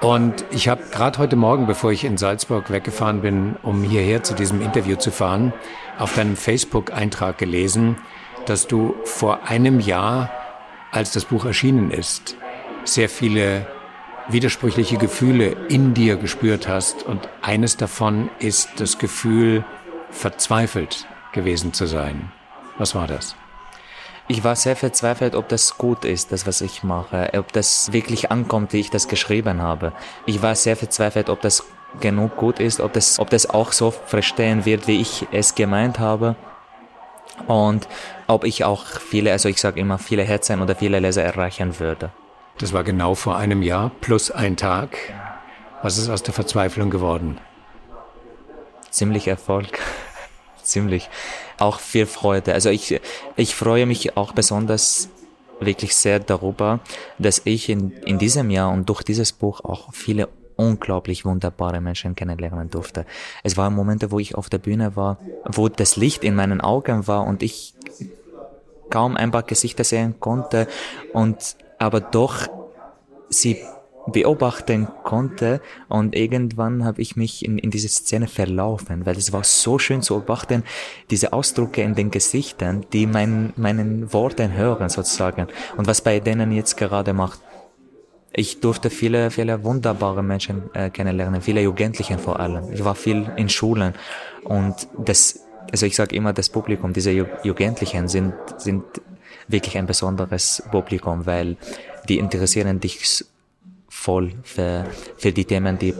Und 0.00 0.46
ich 0.50 0.68
habe 0.68 0.84
gerade 0.90 1.18
heute 1.18 1.36
Morgen, 1.36 1.66
bevor 1.66 1.92
ich 1.92 2.04
in 2.04 2.16
Salzburg 2.16 2.70
weggefahren 2.70 3.20
bin, 3.20 3.56
um 3.62 3.82
hierher 3.82 4.22
zu 4.22 4.32
diesem 4.32 4.62
Interview 4.62 4.96
zu 4.96 5.10
fahren, 5.10 5.52
auf 5.98 6.14
deinem 6.14 6.36
Facebook-Eintrag 6.36 7.36
gelesen, 7.36 7.98
dass 8.46 8.66
du 8.66 8.94
vor 9.04 9.48
einem 9.48 9.80
Jahr, 9.80 10.30
als 10.92 11.12
das 11.12 11.26
Buch 11.26 11.44
erschienen 11.44 11.90
ist, 11.90 12.38
sehr 12.84 13.10
viele 13.10 13.66
widersprüchliche 14.28 14.96
Gefühle 14.96 15.56
in 15.68 15.94
dir 15.94 16.16
gespürt 16.16 16.68
hast. 16.68 17.02
Und 17.04 17.28
eines 17.40 17.76
davon 17.76 18.30
ist 18.38 18.68
das 18.76 18.98
Gefühl, 18.98 19.64
verzweifelt 20.10 21.06
gewesen 21.32 21.72
zu 21.72 21.86
sein. 21.86 22.30
Was 22.78 22.94
war 22.94 23.06
das? 23.06 23.34
Ich 24.28 24.44
war 24.44 24.54
sehr 24.56 24.76
verzweifelt, 24.76 25.34
ob 25.34 25.48
das 25.48 25.76
gut 25.76 26.04
ist, 26.04 26.32
das, 26.32 26.46
was 26.46 26.60
ich 26.60 26.84
mache, 26.84 27.30
ob 27.36 27.52
das 27.52 27.92
wirklich 27.92 28.30
ankommt, 28.30 28.72
wie 28.72 28.80
ich 28.80 28.90
das 28.90 29.08
geschrieben 29.08 29.60
habe. 29.60 29.92
Ich 30.26 30.42
war 30.42 30.54
sehr 30.54 30.76
verzweifelt, 30.76 31.28
ob 31.28 31.40
das 31.40 31.64
genug 32.00 32.36
gut 32.36 32.60
ist, 32.60 32.80
ob 32.80 32.92
das, 32.92 33.18
ob 33.18 33.30
das 33.30 33.50
auch 33.50 33.72
so 33.72 33.90
verstehen 33.90 34.64
wird, 34.64 34.86
wie 34.86 35.00
ich 35.00 35.26
es 35.32 35.54
gemeint 35.54 35.98
habe. 35.98 36.36
Und 37.46 37.88
ob 38.26 38.44
ich 38.44 38.64
auch 38.64 38.86
viele, 38.86 39.32
also 39.32 39.48
ich 39.48 39.60
sage 39.60 39.80
immer, 39.80 39.98
viele 39.98 40.22
Herzen 40.22 40.62
oder 40.62 40.76
viele 40.76 41.00
Leser 41.00 41.24
erreichen 41.24 41.78
würde. 41.80 42.10
Das 42.58 42.72
war 42.72 42.84
genau 42.84 43.14
vor 43.14 43.36
einem 43.36 43.62
Jahr 43.62 43.90
plus 44.00 44.30
ein 44.30 44.56
Tag. 44.56 44.96
Was 45.82 45.98
ist 45.98 46.08
aus 46.08 46.22
der 46.22 46.34
Verzweiflung 46.34 46.90
geworden? 46.90 47.38
Ziemlich 48.90 49.26
Erfolg. 49.26 49.78
Ziemlich 50.62 51.10
auch 51.58 51.80
viel 51.80 52.06
Freude. 52.06 52.52
Also 52.54 52.70
ich, 52.70 53.00
ich 53.36 53.54
freue 53.54 53.86
mich 53.86 54.16
auch 54.16 54.32
besonders 54.32 55.08
wirklich 55.60 55.96
sehr 55.96 56.18
darüber, 56.18 56.80
dass 57.18 57.42
ich 57.44 57.68
in, 57.68 57.92
in 58.04 58.18
diesem 58.18 58.50
Jahr 58.50 58.72
und 58.72 58.88
durch 58.88 59.02
dieses 59.02 59.32
Buch 59.32 59.64
auch 59.64 59.92
viele 59.92 60.28
unglaublich 60.56 61.24
wunderbare 61.24 61.80
Menschen 61.80 62.14
kennenlernen 62.14 62.70
durfte. 62.70 63.06
Es 63.42 63.56
waren 63.56 63.74
Momente, 63.74 64.10
wo 64.10 64.18
ich 64.18 64.34
auf 64.34 64.48
der 64.50 64.58
Bühne 64.58 64.96
war, 64.96 65.18
wo 65.44 65.68
das 65.68 65.96
Licht 65.96 66.24
in 66.24 66.34
meinen 66.34 66.60
Augen 66.60 67.06
war 67.06 67.26
und 67.26 67.42
ich 67.42 67.74
kaum 68.90 69.16
ein 69.16 69.30
paar 69.30 69.42
Gesichter 69.42 69.84
sehen 69.84 70.20
konnte 70.20 70.68
und 71.12 71.56
aber 71.82 72.00
doch 72.00 72.46
sie 73.28 73.58
beobachten 74.06 74.88
konnte 75.04 75.60
und 75.88 76.14
irgendwann 76.14 76.84
habe 76.84 77.00
ich 77.02 77.16
mich 77.16 77.44
in, 77.44 77.58
in 77.58 77.70
diese 77.70 77.88
Szene 77.88 78.26
verlaufen, 78.26 79.06
weil 79.06 79.16
es 79.16 79.32
war 79.32 79.44
so 79.44 79.78
schön 79.78 80.02
zu 80.02 80.14
beobachten, 80.14 80.64
diese 81.10 81.32
Ausdrücke 81.32 81.82
in 81.82 81.94
den 81.94 82.10
Gesichtern, 82.10 82.84
die 82.92 83.06
mein, 83.06 83.52
meinen 83.56 84.12
Worten 84.12 84.52
hören 84.52 84.88
sozusagen 84.88 85.48
und 85.76 85.86
was 85.86 86.00
bei 86.00 86.20
denen 86.20 86.52
jetzt 86.52 86.76
gerade 86.76 87.12
macht. 87.12 87.40
Ich 88.32 88.60
durfte 88.60 88.88
viele, 88.88 89.30
viele 89.30 89.62
wunderbare 89.62 90.22
Menschen 90.22 90.74
äh, 90.74 90.88
kennenlernen, 90.90 91.42
viele 91.42 91.62
Jugendlichen 91.62 92.18
vor 92.18 92.40
allem. 92.40 92.72
Ich 92.72 92.84
war 92.84 92.94
viel 92.94 93.30
in 93.36 93.48
Schulen 93.48 93.94
und 94.44 94.88
das, 94.98 95.44
also 95.70 95.86
ich 95.86 95.94
sage 95.96 96.16
immer, 96.16 96.32
das 96.32 96.48
Publikum, 96.48 96.92
diese 96.92 97.10
Jugendlichen 97.10 98.08
sind, 98.08 98.34
sind 98.56 98.84
wirklich 99.48 99.76
ein 99.78 99.86
besonderes 99.86 100.62
Publikum, 100.70 101.26
weil 101.26 101.56
die 102.08 102.18
interessieren 102.18 102.80
dich 102.80 103.24
voll 103.88 104.32
für, 104.42 104.86
für 105.16 105.32
die 105.32 105.44
Themen, 105.44 105.78
die 105.78 105.94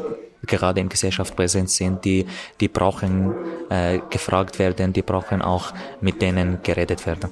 gerade 0.47 0.81
in 0.81 0.89
Gesellschaft 0.89 1.37
präsent 1.37 1.71
sind, 1.71 2.05
die, 2.05 2.27
die 2.61 2.69
brauchen 2.69 3.33
äh, 3.71 4.01
gefragt 4.11 4.59
werden, 4.59 4.93
die 4.93 5.03
brauchen 5.03 5.41
auch 5.41 5.73
mit 6.01 6.21
denen 6.21 6.59
geredet 6.63 7.07
werden. 7.07 7.31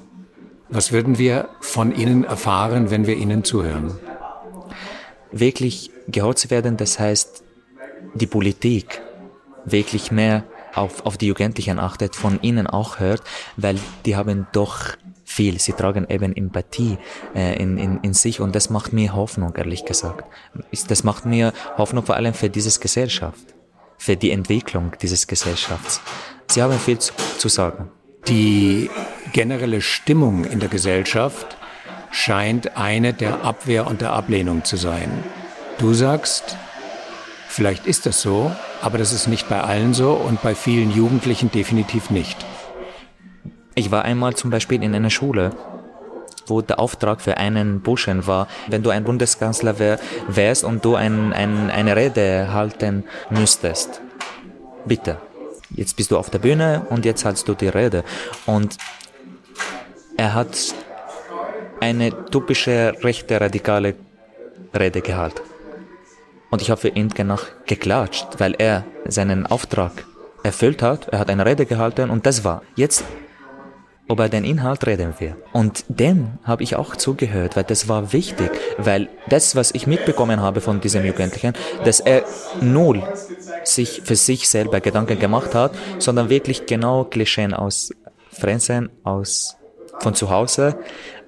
Was 0.69 0.93
würden 0.93 1.17
wir 1.17 1.49
von 1.59 1.93
Ihnen 1.93 2.23
erfahren, 2.23 2.89
wenn 2.89 3.05
wir 3.05 3.15
Ihnen 3.15 3.43
zuhören? 3.43 3.99
Wirklich 5.33 5.91
gehört 6.07 6.39
zu 6.39 6.49
werden, 6.49 6.77
das 6.77 6.99
heißt, 6.99 7.43
die 8.13 8.27
Politik 8.27 9.01
wirklich 9.65 10.11
mehr 10.11 10.43
auf, 10.73 11.05
auf 11.05 11.17
die 11.17 11.27
Jugendlichen 11.27 11.79
achtet, 11.79 12.15
von 12.15 12.41
ihnen 12.41 12.67
auch 12.67 12.99
hört, 12.99 13.21
weil 13.57 13.77
die 14.05 14.15
haben 14.15 14.47
doch 14.53 14.95
viel. 15.31 15.59
Sie 15.59 15.73
tragen 15.73 16.05
eben 16.09 16.35
Empathie 16.35 16.97
äh, 17.33 17.55
in, 17.61 17.77
in, 17.77 17.99
in 18.01 18.13
sich 18.13 18.39
und 18.39 18.53
das 18.55 18.69
macht 18.69 18.93
mir 18.93 19.15
Hoffnung, 19.15 19.53
ehrlich 19.55 19.85
gesagt. 19.85 20.25
Das 20.87 21.03
macht 21.03 21.25
mir 21.25 21.53
Hoffnung 21.77 22.05
vor 22.05 22.15
allem 22.15 22.33
für 22.33 22.49
diese 22.49 22.79
Gesellschaft, 22.79 23.55
für 23.97 24.15
die 24.15 24.31
Entwicklung 24.31 24.91
dieses 25.01 25.27
Gesellschafts. 25.27 26.01
Sie 26.47 26.61
haben 26.61 26.77
viel 26.77 26.99
zu, 26.99 27.13
zu 27.37 27.49
sagen. 27.49 27.89
Die 28.27 28.89
generelle 29.33 29.81
Stimmung 29.81 30.43
in 30.45 30.59
der 30.59 30.69
Gesellschaft 30.69 31.57
scheint 32.11 32.77
eine 32.77 33.13
der 33.13 33.43
Abwehr 33.43 33.87
und 33.87 34.01
der 34.01 34.13
Ablehnung 34.13 34.63
zu 34.65 34.75
sein. 34.75 35.23
Du 35.79 35.93
sagst, 35.93 36.57
vielleicht 37.47 37.87
ist 37.87 38.05
das 38.05 38.21
so, 38.21 38.51
aber 38.81 38.97
das 38.97 39.13
ist 39.13 39.27
nicht 39.27 39.49
bei 39.49 39.61
allen 39.61 39.93
so 39.93 40.11
und 40.11 40.41
bei 40.41 40.53
vielen 40.53 40.91
Jugendlichen 40.91 41.51
definitiv 41.51 42.09
nicht. 42.09 42.37
Ich 43.75 43.91
war 43.91 44.03
einmal 44.03 44.35
zum 44.35 44.49
Beispiel 44.49 44.83
in 44.83 44.93
einer 44.93 45.09
Schule, 45.09 45.51
wo 46.47 46.61
der 46.61 46.79
Auftrag 46.79 47.21
für 47.21 47.37
einen 47.37 47.81
Burschen 47.81 48.27
war, 48.27 48.47
wenn 48.67 48.83
du 48.83 48.89
ein 48.89 49.03
Bundeskanzler 49.03 49.79
wär, 49.79 49.99
wärst 50.27 50.63
und 50.63 50.83
du 50.83 50.95
ein, 50.95 51.31
ein, 51.31 51.71
eine 51.71 51.95
Rede 51.95 52.51
halten 52.51 53.05
müsstest. 53.29 54.01
Bitte. 54.85 55.17
Jetzt 55.73 55.95
bist 55.95 56.11
du 56.11 56.17
auf 56.17 56.29
der 56.29 56.39
Bühne 56.39 56.85
und 56.89 57.05
jetzt 57.05 57.23
hältst 57.23 57.47
du 57.47 57.53
die 57.53 57.69
Rede. 57.69 58.03
Und 58.45 58.77
er 60.17 60.33
hat 60.33 60.57
eine 61.79 62.25
typische 62.25 62.93
rechte 63.01 63.39
radikale 63.39 63.95
Rede 64.77 65.01
gehalten. 65.01 65.41
Und 66.49 66.61
ich 66.61 66.69
habe 66.69 66.81
für 66.81 66.89
ihn 66.89 67.07
danach 67.15 67.45
geklatscht, 67.65 68.27
weil 68.39 68.53
er 68.57 68.83
seinen 69.05 69.45
Auftrag 69.47 70.03
erfüllt 70.43 70.81
hat. 70.81 71.07
Er 71.07 71.19
hat 71.19 71.29
eine 71.29 71.45
Rede 71.45 71.65
gehalten 71.65 72.09
und 72.09 72.25
das 72.25 72.43
war. 72.43 72.63
Jetzt 72.75 73.05
über 74.11 74.29
den 74.29 74.43
Inhalt 74.43 74.85
reden 74.85 75.13
wir. 75.19 75.37
Und 75.53 75.85
dem 75.87 76.39
habe 76.43 76.63
ich 76.63 76.75
auch 76.75 76.95
zugehört, 76.95 77.55
weil 77.55 77.63
das 77.63 77.87
war 77.87 78.13
wichtig, 78.13 78.51
weil 78.77 79.09
das, 79.29 79.55
was 79.55 79.71
ich 79.73 79.87
mitbekommen 79.87 80.41
habe 80.41 80.61
von 80.61 80.81
diesem 80.81 81.05
Jugendlichen, 81.05 81.53
dass 81.85 81.99
er 81.99 82.23
null 82.61 83.01
sich 83.63 84.01
für 84.03 84.15
sich 84.15 84.49
selber 84.49 84.81
Gedanken 84.81 85.17
gemacht 85.19 85.55
hat, 85.55 85.73
sondern 85.99 86.29
wirklich 86.29 86.65
genau 86.65 87.05
Klischeen 87.05 87.53
aus 87.53 87.91
Fernsehen, 88.29 88.89
aus 89.03 89.57
von 89.99 90.13
zu 90.13 90.29
Hause 90.29 90.75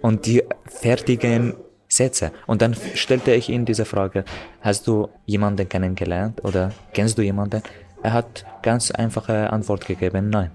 und 0.01 0.25
die 0.25 0.43
fertigen 0.65 1.55
Sätze. 1.87 2.31
Und 2.47 2.61
dann 2.61 2.75
stellte 2.95 3.33
ich 3.33 3.49
ihm 3.49 3.65
diese 3.65 3.85
Frage, 3.85 4.25
hast 4.61 4.87
du 4.87 5.09
jemanden 5.25 5.69
kennengelernt 5.69 6.43
oder 6.43 6.71
kennst 6.93 7.17
du 7.17 7.21
jemanden? 7.21 7.61
Er 8.01 8.13
hat 8.13 8.45
ganz 8.63 8.91
einfache 8.91 9.51
Antwort 9.51 9.85
gegeben, 9.85 10.29
nein. 10.29 10.51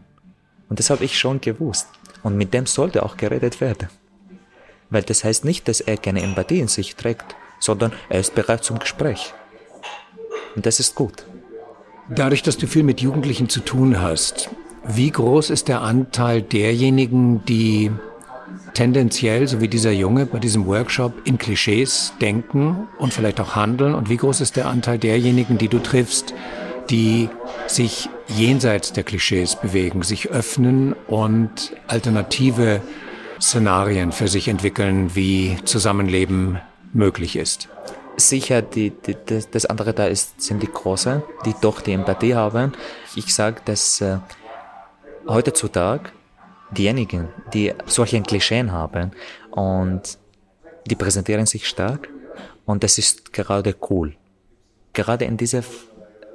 Und 0.69 0.79
das 0.79 0.91
habe 0.91 1.05
ich 1.05 1.19
schon 1.19 1.41
gewusst. 1.41 1.89
Und 2.29 2.37
mit 2.37 2.53
dem 2.53 2.67
sollte 2.67 3.05
auch 3.05 3.17
geredet 3.17 3.63
werden. 3.63 3.89
Weil 4.91 5.03
das 5.03 5.25
heißt 5.25 5.47
nicht, 5.47 5.67
dass 5.67 5.81
er 5.81 5.97
keine 5.97 6.21
Empathie 6.21 6.61
in 6.61 6.69
sich 6.69 6.95
trägt, 6.95 7.35
sondern 7.59 7.91
er 8.11 8.21
ist 8.21 8.35
bereit 8.35 8.63
zum 8.63 8.79
Gespräch. 8.79 9.33
Und 10.55 10.67
das 10.67 10.79
ist 10.79 10.95
gut. 10.95 11.25
Dadurch, 12.11 12.43
dass 12.43 12.59
du 12.59 12.67
viel 12.67 12.83
mit 12.83 13.01
Jugendlichen 13.01 13.49
zu 13.49 13.61
tun 13.61 14.03
hast, 14.03 14.51
wie 14.87 15.11
groß 15.11 15.49
ist 15.49 15.69
der 15.69 15.81
Anteil 15.81 16.43
derjenigen, 16.43 17.47
die 17.47 17.91
tendenziell, 18.75 19.49
so 19.49 19.63
wie 19.63 19.69
dieser 19.69 19.93
Junge 19.93 20.27
bei 20.27 20.39
diesem 20.39 20.67
Workshop, 20.67 21.15
in 21.25 21.39
Klischees 21.39 22.13
denken 22.21 22.89
und 22.99 23.15
vielleicht 23.15 23.41
auch 23.41 23.57
handeln? 23.57 23.95
Und 23.95 24.11
wie 24.11 24.19
groß 24.19 24.43
ist 24.43 24.57
der 24.57 24.67
Anteil 24.67 24.99
derjenigen, 24.99 25.57
die 25.57 25.69
du 25.69 25.79
triffst, 25.79 26.35
die 26.91 27.31
sich 27.71 28.09
jenseits 28.27 28.93
der 28.93 29.05
Klischees 29.05 29.57
bewegen, 29.57 30.03
sich 30.03 30.31
öffnen 30.31 30.95
und 31.07 31.75
alternative 31.87 32.81
Szenarien 33.41 34.13
für 34.13 34.29
sich 34.29 34.49
entwickeln, 34.49 35.15
wie 35.15 35.57
Zusammenleben 35.65 36.61
möglich 36.93 37.37
ist. 37.37 37.69
Sicher, 38.17 38.63
die, 38.63 38.91
die, 38.91 39.17
das, 39.27 39.51
das 39.51 39.67
andere 39.67 39.95
da 39.95 40.07
ist, 40.07 40.41
sind 40.41 40.63
die 40.63 40.73
Großen, 40.73 41.23
die 41.47 41.55
doch 41.61 41.81
die 41.81 41.93
Empathie 41.93 42.35
haben. 42.35 42.73
Ich 43.15 43.33
sage, 43.33 43.61
dass 43.65 44.01
äh, 44.01 44.19
heutzutage 45.29 46.11
diejenigen, 46.71 47.29
die 47.55 47.73
solche 47.87 48.21
Klischeen 48.23 48.73
haben 48.73 49.13
und 49.53 50.19
die 50.87 50.97
präsentieren 50.97 51.47
sich 51.47 51.69
stark 51.69 52.09
und 52.65 52.83
das 52.83 52.99
ist 52.99 53.33
gerade 53.33 53.77
cool. 53.89 54.17
Gerade 54.93 55.25
in 55.25 55.37
dieser, 55.37 55.63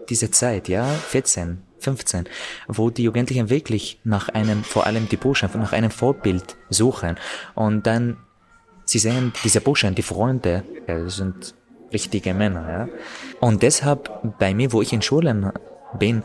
dieser 0.09 0.31
Zeit, 0.31 0.67
ja, 0.67 0.85
14, 0.85 1.61
15, 1.79 2.25
wo 2.67 2.89
die 2.89 3.03
Jugendlichen 3.03 3.49
wirklich 3.49 3.99
nach 4.03 4.29
einem, 4.29 4.63
vor 4.63 4.85
allem 4.85 5.09
die 5.09 5.17
Burschen, 5.17 5.49
nach 5.55 5.73
einem 5.73 5.91
Vorbild 5.91 6.55
suchen 6.69 7.17
und 7.55 7.85
dann 7.85 8.17
sie 8.85 8.99
sehen 8.99 9.33
diese 9.43 9.61
Burschen, 9.61 9.95
die 9.95 10.01
Freunde, 10.01 10.63
ja, 10.87 10.99
das 10.99 11.17
sind 11.17 11.55
richtige 11.91 12.33
Männer, 12.33 12.69
ja. 12.69 12.87
Und 13.39 13.61
deshalb 13.61 14.37
bei 14.39 14.53
mir, 14.53 14.71
wo 14.71 14.81
ich 14.81 14.93
in 14.93 15.01
Schulen 15.01 15.51
bin, 15.97 16.23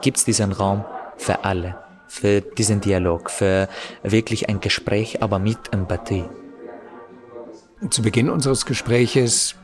gibt's 0.00 0.24
diesen 0.24 0.52
Raum 0.52 0.84
für 1.16 1.44
alle, 1.44 1.76
für 2.08 2.40
diesen 2.40 2.80
Dialog, 2.80 3.30
für 3.30 3.68
wirklich 4.02 4.48
ein 4.48 4.60
Gespräch, 4.60 5.22
aber 5.22 5.38
mit 5.38 5.72
Empathie. 5.72 6.24
Zu 7.90 8.02
Beginn 8.02 8.30
unseres 8.30 8.66
Gespräches 8.66 9.56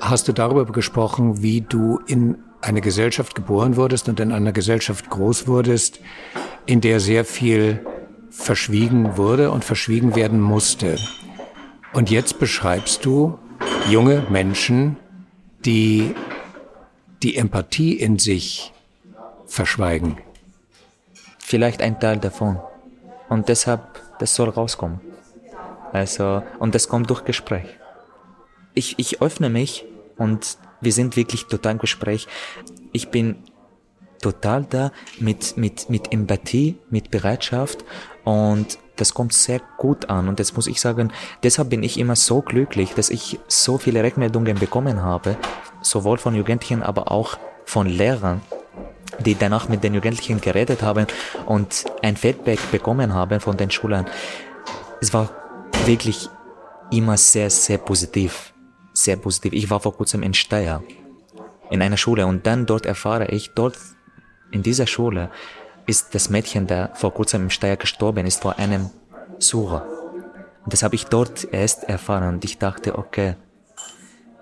hast 0.00 0.28
du 0.28 0.32
darüber 0.32 0.64
gesprochen, 0.66 1.42
wie 1.42 1.60
du 1.60 2.00
in 2.06 2.38
eine 2.64 2.80
Gesellschaft 2.80 3.34
geboren 3.34 3.76
wurdest 3.76 4.08
und 4.08 4.20
in 4.20 4.32
einer 4.32 4.52
Gesellschaft 4.52 5.10
groß 5.10 5.46
wurdest, 5.46 6.00
in 6.66 6.80
der 6.80 6.98
sehr 7.00 7.24
viel 7.24 7.84
verschwiegen 8.30 9.16
wurde 9.16 9.50
und 9.50 9.64
verschwiegen 9.64 10.16
werden 10.16 10.40
musste. 10.40 10.98
Und 11.92 12.10
jetzt 12.10 12.38
beschreibst 12.38 13.04
du 13.04 13.38
junge 13.88 14.26
Menschen, 14.30 14.96
die 15.64 16.14
die 17.22 17.36
Empathie 17.36 17.92
in 17.92 18.18
sich 18.18 18.72
verschweigen. 19.46 20.18
Vielleicht 21.38 21.82
ein 21.82 22.00
Teil 22.00 22.18
davon. 22.18 22.58
Und 23.28 23.48
deshalb, 23.48 24.02
das 24.18 24.34
soll 24.34 24.48
rauskommen. 24.48 25.00
Also, 25.92 26.42
und 26.58 26.74
das 26.74 26.88
kommt 26.88 27.10
durch 27.10 27.24
Gespräch. 27.24 27.66
Ich, 28.74 28.98
ich 28.98 29.22
öffne 29.22 29.48
mich 29.48 29.84
und 30.16 30.58
wir 30.80 30.92
sind 30.92 31.16
wirklich 31.16 31.46
total 31.46 31.72
im 31.72 31.78
Gespräch. 31.78 32.26
Ich 32.92 33.08
bin 33.08 33.36
total 34.20 34.64
da 34.64 34.90
mit, 35.18 35.56
mit, 35.56 35.90
mit 35.90 36.12
Empathie, 36.12 36.78
mit 36.88 37.10
Bereitschaft 37.10 37.84
und 38.24 38.78
das 38.96 39.12
kommt 39.12 39.34
sehr 39.34 39.60
gut 39.76 40.08
an. 40.08 40.28
Und 40.28 40.38
jetzt 40.38 40.56
muss 40.56 40.66
ich 40.66 40.80
sagen, 40.80 41.12
deshalb 41.42 41.68
bin 41.70 41.82
ich 41.82 41.98
immer 41.98 42.16
so 42.16 42.40
glücklich, 42.40 42.94
dass 42.94 43.10
ich 43.10 43.38
so 43.48 43.76
viele 43.76 44.02
Rückmeldungen 44.02 44.58
bekommen 44.58 45.02
habe, 45.02 45.36
sowohl 45.82 46.16
von 46.16 46.34
Jugendlichen, 46.34 46.82
aber 46.82 47.10
auch 47.10 47.36
von 47.66 47.86
Lehrern, 47.86 48.40
die 49.18 49.34
danach 49.34 49.68
mit 49.68 49.84
den 49.84 49.94
Jugendlichen 49.94 50.40
geredet 50.40 50.82
haben 50.82 51.06
und 51.46 51.84
ein 52.02 52.16
Feedback 52.16 52.60
bekommen 52.70 53.12
haben 53.12 53.40
von 53.40 53.56
den 53.56 53.70
Schülern. 53.70 54.06
Es 55.00 55.12
war 55.12 55.28
wirklich 55.84 56.30
immer 56.90 57.18
sehr, 57.18 57.50
sehr 57.50 57.78
positiv. 57.78 58.53
Sehr 58.94 59.16
positiv. 59.16 59.52
Ich 59.52 59.68
war 59.68 59.80
vor 59.80 59.96
kurzem 59.96 60.22
in 60.22 60.34
Steyr, 60.34 60.82
in 61.70 61.82
einer 61.82 61.96
Schule 61.96 62.26
und 62.26 62.46
dann 62.46 62.64
dort 62.64 62.86
erfahre 62.86 63.26
ich, 63.26 63.50
dort 63.50 63.76
in 64.52 64.62
dieser 64.62 64.86
Schule 64.86 65.30
ist 65.86 66.14
das 66.14 66.30
Mädchen, 66.30 66.66
der 66.66 66.94
vor 66.94 67.12
kurzem 67.12 67.42
im 67.42 67.50
Steyr 67.50 67.76
gestorben 67.76 68.26
ist, 68.26 68.40
vor 68.40 68.58
einem 68.58 68.90
Sucher. 69.38 69.84
Und 70.64 70.72
das 70.72 70.82
habe 70.82 70.94
ich 70.94 71.06
dort 71.06 71.52
erst 71.52 71.84
erfahren 71.84 72.34
und 72.34 72.44
ich 72.44 72.58
dachte, 72.58 72.96
okay, 72.96 73.34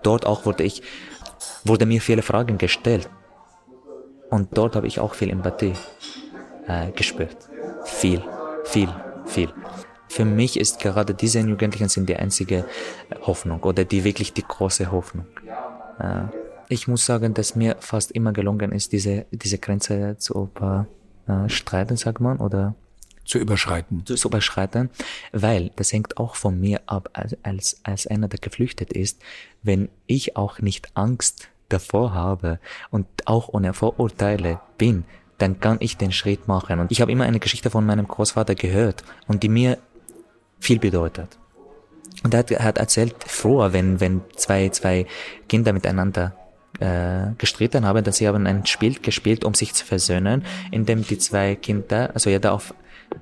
dort 0.02 0.26
auch 0.26 0.44
wurde 0.44 0.62
ich, 0.62 0.82
wurde 1.64 1.86
mir 1.86 2.00
viele 2.00 2.22
Fragen 2.22 2.58
gestellt. 2.58 3.08
Und 4.30 4.56
dort 4.56 4.76
habe 4.76 4.86
ich 4.86 5.00
auch 5.00 5.14
viel 5.14 5.30
Empathie 5.30 5.72
äh, 6.66 6.90
gespürt. 6.92 7.36
Viel, 7.84 8.22
viel, 8.64 8.88
viel. 9.26 9.52
Für 10.12 10.26
mich 10.26 10.60
ist 10.60 10.78
gerade 10.78 11.14
diese 11.14 11.40
Jugendlichen 11.40 11.88
sind 11.88 12.06
die 12.06 12.16
einzige 12.16 12.66
Hoffnung 13.22 13.62
oder 13.62 13.86
die 13.86 14.04
wirklich 14.04 14.34
die 14.34 14.42
große 14.42 14.92
Hoffnung. 14.92 15.24
Äh, 15.98 16.24
ich 16.68 16.86
muss 16.86 17.06
sagen, 17.06 17.32
dass 17.32 17.56
mir 17.56 17.76
fast 17.80 18.12
immer 18.12 18.34
gelungen 18.34 18.72
ist, 18.72 18.92
diese, 18.92 19.24
diese 19.30 19.56
Grenze 19.56 20.18
zu 20.18 20.50
äh, 20.60 21.48
streiten, 21.48 21.96
sagt 21.96 22.20
man, 22.20 22.36
oder 22.40 22.74
zu 23.24 23.38
überschreiten. 23.38 24.04
Zu, 24.04 24.16
zu 24.16 24.28
überschreiten, 24.28 24.90
weil 25.32 25.70
das 25.76 25.94
hängt 25.94 26.18
auch 26.18 26.34
von 26.34 26.60
mir 26.60 26.82
ab, 26.84 27.08
als, 27.14 27.34
als, 27.42 27.80
als 27.82 28.06
einer, 28.06 28.28
der 28.28 28.38
geflüchtet 28.38 28.92
ist, 28.92 29.18
wenn 29.62 29.88
ich 30.06 30.36
auch 30.36 30.58
nicht 30.58 30.90
Angst 30.92 31.48
davor 31.70 32.12
habe 32.12 32.58
und 32.90 33.06
auch 33.24 33.48
ohne 33.48 33.72
Vorurteile 33.72 34.60
bin, 34.76 35.04
dann 35.38 35.58
kann 35.58 35.78
ich 35.80 35.96
den 35.96 36.12
Schritt 36.12 36.48
machen. 36.48 36.80
Und 36.80 36.92
ich 36.92 37.00
habe 37.00 37.10
immer 37.10 37.24
eine 37.24 37.40
Geschichte 37.40 37.70
von 37.70 37.86
meinem 37.86 38.06
Großvater 38.06 38.54
gehört 38.54 39.04
und 39.26 39.42
die 39.42 39.48
mir 39.48 39.78
viel 40.62 40.78
bedeutet. 40.78 41.38
Und 42.22 42.34
er 42.34 42.38
hat, 42.38 42.50
er 42.50 42.64
hat 42.64 42.78
erzählt, 42.78 43.16
früher, 43.26 43.72
wenn, 43.72 44.00
wenn 44.00 44.22
zwei, 44.36 44.68
zwei 44.68 45.06
Kinder 45.48 45.72
miteinander 45.72 46.36
äh, 46.78 47.32
gestritten 47.36 47.84
haben, 47.84 48.04
dass 48.04 48.18
sie 48.18 48.28
haben 48.28 48.46
ein 48.46 48.64
Spiel 48.66 49.00
gespielt, 49.00 49.44
um 49.44 49.54
sich 49.54 49.74
zu 49.74 49.84
versöhnen, 49.84 50.44
in 50.70 50.86
dem 50.86 51.04
die 51.04 51.18
zwei 51.18 51.56
Kinder, 51.56 52.10
also 52.14 52.30
jeder 52.30 52.52
auf, 52.52 52.74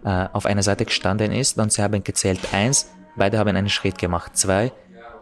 äh, 0.04 0.26
auf 0.32 0.44
einer 0.44 0.62
Seite 0.62 0.84
gestanden 0.84 1.32
ist 1.32 1.58
und 1.58 1.72
sie 1.72 1.82
haben 1.82 2.04
gezählt 2.04 2.40
eins, 2.52 2.90
beide 3.16 3.38
haben 3.38 3.56
einen 3.56 3.70
Schritt 3.70 3.96
gemacht, 3.98 4.36
zwei, 4.36 4.72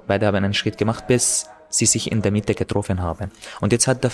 beide 0.08 0.26
haben 0.26 0.44
einen 0.44 0.54
Schritt 0.54 0.76
gemacht, 0.76 1.06
bis 1.06 1.46
sie 1.68 1.86
sich 1.86 2.10
in 2.10 2.22
der 2.22 2.32
Mitte 2.32 2.54
getroffen 2.54 3.00
haben. 3.00 3.30
Und 3.60 3.72
jetzt 3.72 3.86
hat 3.86 4.02
der, 4.02 4.10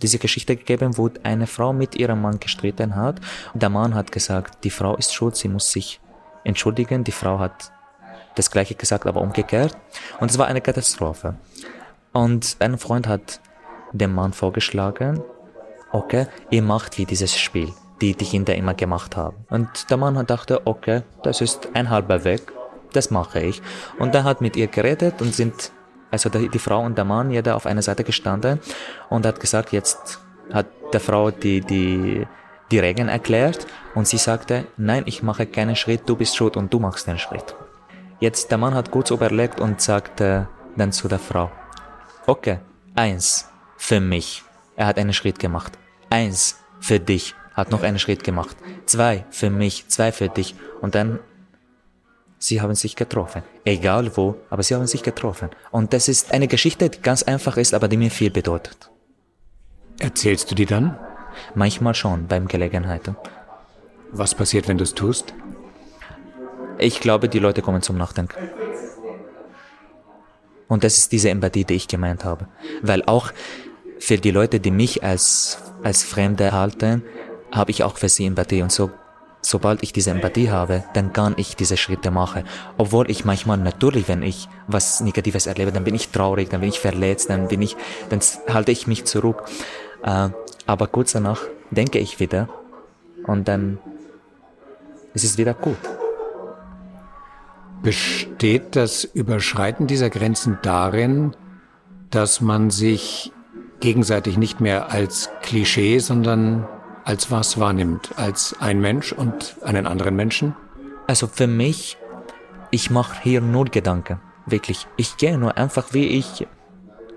diese 0.00 0.18
Geschichte 0.18 0.56
gegeben, 0.56 0.96
wo 0.96 1.10
eine 1.22 1.46
Frau 1.46 1.72
mit 1.72 1.96
ihrem 1.96 2.22
Mann 2.22 2.38
gestritten 2.40 2.94
hat. 2.94 3.20
Und 3.52 3.60
der 3.62 3.70
Mann 3.70 3.94
hat 3.94 4.12
gesagt, 4.12 4.62
die 4.64 4.70
Frau 4.70 4.96
ist 4.96 5.12
schuld, 5.12 5.34
sie 5.34 5.48
muss 5.48 5.72
sich 5.72 6.00
entschuldigen. 6.44 7.04
Die 7.04 7.12
Frau 7.12 7.38
hat 7.38 7.72
das 8.34 8.50
gleiche 8.50 8.74
gesagt, 8.74 9.06
aber 9.06 9.20
umgekehrt. 9.20 9.76
Und 10.20 10.30
es 10.30 10.38
war 10.38 10.46
eine 10.46 10.60
Katastrophe. 10.60 11.36
Und 12.12 12.56
ein 12.58 12.78
Freund 12.78 13.06
hat 13.06 13.40
dem 13.92 14.14
Mann 14.14 14.32
vorgeschlagen, 14.32 15.22
okay, 15.92 16.26
ihr 16.50 16.62
macht 16.62 16.98
wie 16.98 17.04
dieses 17.04 17.38
Spiel, 17.38 17.72
die 18.00 18.14
die 18.14 18.24
Kinder 18.24 18.54
immer 18.54 18.74
gemacht 18.74 19.16
haben. 19.16 19.36
Und 19.50 19.90
der 19.90 19.96
Mann 19.96 20.16
hat 20.16 20.30
dachte, 20.30 20.66
okay, 20.66 21.02
das 21.22 21.40
ist 21.40 21.68
ein 21.74 21.90
halber 21.90 22.24
Weg, 22.24 22.52
das 22.92 23.10
mache 23.10 23.40
ich. 23.40 23.62
Und 23.98 24.14
er 24.14 24.24
hat 24.24 24.40
mit 24.40 24.56
ihr 24.56 24.66
geredet 24.66 25.20
und 25.20 25.34
sind 25.34 25.72
also 26.10 26.28
die 26.28 26.58
Frau 26.58 26.82
und 26.84 26.98
der 26.98 27.06
Mann, 27.06 27.30
jeder 27.30 27.56
auf 27.56 27.64
einer 27.64 27.80
Seite 27.80 28.04
gestanden 28.04 28.60
und 29.08 29.24
hat 29.24 29.40
gesagt, 29.40 29.72
jetzt 29.72 30.20
hat 30.52 30.66
der 30.92 31.00
Frau 31.00 31.30
die, 31.30 31.62
die, 31.62 32.26
die 32.72 32.78
Regeln 32.78 33.08
erklärt 33.08 33.66
und 33.94 34.08
sie 34.08 34.18
sagte, 34.18 34.66
nein, 34.76 35.02
ich 35.06 35.22
mache 35.22 35.46
keinen 35.46 35.76
Schritt, 35.76 36.02
du 36.06 36.16
bist 36.16 36.36
schuld 36.36 36.56
und 36.56 36.72
du 36.72 36.80
machst 36.80 37.06
den 37.06 37.18
Schritt. 37.18 37.54
Jetzt 38.18 38.50
der 38.50 38.58
Mann 38.58 38.74
hat 38.74 38.90
kurz 38.90 39.10
überlegt 39.10 39.60
und 39.60 39.80
sagte 39.80 40.48
dann 40.76 40.92
zu 40.92 41.06
der 41.06 41.18
Frau, 41.18 41.52
okay, 42.26 42.60
eins, 42.94 43.48
für 43.76 44.00
mich. 44.00 44.42
Er 44.76 44.86
hat 44.86 44.98
einen 44.98 45.12
Schritt 45.12 45.38
gemacht. 45.38 45.72
Eins, 46.08 46.56
für 46.80 46.98
dich, 46.98 47.34
hat 47.54 47.70
noch 47.70 47.82
einen 47.82 47.98
Schritt 47.98 48.24
gemacht. 48.24 48.56
Zwei, 48.86 49.26
für 49.30 49.50
mich, 49.50 49.88
zwei 49.88 50.12
für 50.12 50.28
dich. 50.28 50.54
Und 50.80 50.94
dann 50.94 51.18
sie 52.38 52.60
haben 52.60 52.74
sich 52.74 52.96
getroffen. 52.96 53.42
Egal 53.64 54.16
wo, 54.16 54.36
aber 54.50 54.62
sie 54.62 54.74
haben 54.74 54.86
sich 54.86 55.02
getroffen. 55.02 55.50
Und 55.70 55.92
das 55.92 56.08
ist 56.08 56.32
eine 56.32 56.48
Geschichte, 56.48 56.90
die 56.90 57.00
ganz 57.00 57.22
einfach 57.22 57.56
ist, 57.56 57.74
aber 57.74 57.88
die 57.88 57.96
mir 57.96 58.10
viel 58.10 58.30
bedeutet. 58.30 58.90
Erzählst 59.98 60.50
du 60.50 60.54
die 60.54 60.66
dann? 60.66 60.98
Manchmal 61.54 61.94
schon, 61.94 62.26
beim 62.26 62.48
Gelegenheiten. 62.48 63.16
Was 64.10 64.34
passiert, 64.34 64.68
wenn 64.68 64.78
du 64.78 64.84
es 64.84 64.94
tust? 64.94 65.34
Ich 66.78 67.00
glaube, 67.00 67.28
die 67.28 67.38
Leute 67.38 67.62
kommen 67.62 67.82
zum 67.82 67.96
Nachdenken. 67.96 68.48
Und 70.68 70.84
das 70.84 70.98
ist 70.98 71.12
diese 71.12 71.30
Empathie, 71.30 71.64
die 71.64 71.74
ich 71.74 71.88
gemeint 71.88 72.24
habe. 72.24 72.46
Weil 72.82 73.02
auch 73.04 73.30
für 73.98 74.16
die 74.16 74.30
Leute, 74.30 74.58
die 74.58 74.70
mich 74.70 75.04
als, 75.04 75.58
als 75.82 76.02
Fremde 76.02 76.52
halten, 76.52 77.02
habe 77.52 77.70
ich 77.70 77.84
auch 77.84 77.98
für 77.98 78.08
sie 78.08 78.26
Empathie. 78.26 78.62
Und 78.62 78.72
so 78.72 78.90
sobald 79.42 79.82
ich 79.82 79.92
diese 79.92 80.10
Empathie 80.10 80.50
habe, 80.50 80.84
dann 80.94 81.12
kann 81.12 81.34
ich 81.36 81.56
diese 81.56 81.76
Schritte 81.76 82.10
machen. 82.10 82.44
Obwohl 82.78 83.10
ich 83.10 83.24
manchmal 83.24 83.58
natürlich, 83.58 84.08
wenn 84.08 84.22
ich 84.22 84.48
was 84.68 85.00
Negatives 85.00 85.46
erlebe, 85.46 85.72
dann 85.72 85.84
bin 85.84 85.94
ich 85.94 86.08
traurig, 86.08 86.48
dann 86.48 86.60
bin 86.60 86.70
ich 86.70 86.80
verletzt, 86.80 87.28
dann 87.28 87.48
bin 87.48 87.60
ich, 87.60 87.76
dann 88.08 88.20
halte 88.48 88.72
ich 88.72 88.86
mich 88.86 89.04
zurück. 89.04 89.44
Äh, 90.02 90.30
aber 90.66 90.86
kurz 90.86 91.12
danach 91.12 91.40
denke 91.70 91.98
ich 91.98 92.20
wieder 92.20 92.48
und 93.26 93.48
dann 93.48 93.78
ist 95.14 95.24
es 95.24 95.38
wieder 95.38 95.54
gut. 95.54 95.78
Besteht 97.82 98.76
das 98.76 99.04
Überschreiten 99.04 99.86
dieser 99.86 100.10
Grenzen 100.10 100.58
darin, 100.62 101.34
dass 102.10 102.40
man 102.40 102.70
sich 102.70 103.32
gegenseitig 103.80 104.38
nicht 104.38 104.60
mehr 104.60 104.92
als 104.92 105.30
Klischee, 105.42 105.98
sondern 105.98 106.68
als 107.04 107.30
was 107.30 107.58
wahrnimmt? 107.58 108.10
Als 108.16 108.54
ein 108.60 108.80
Mensch 108.80 109.12
und 109.12 109.56
einen 109.62 109.86
anderen 109.86 110.14
Menschen? 110.14 110.54
Also 111.08 111.26
für 111.26 111.48
mich, 111.48 111.98
ich 112.70 112.90
mache 112.90 113.20
hier 113.22 113.40
nur 113.40 113.64
Gedanken. 113.64 114.20
Wirklich. 114.46 114.86
Ich 114.96 115.16
gehe 115.16 115.36
nur 115.36 115.56
einfach 115.56 115.92
wie 115.92 116.06
ich. 116.06 116.46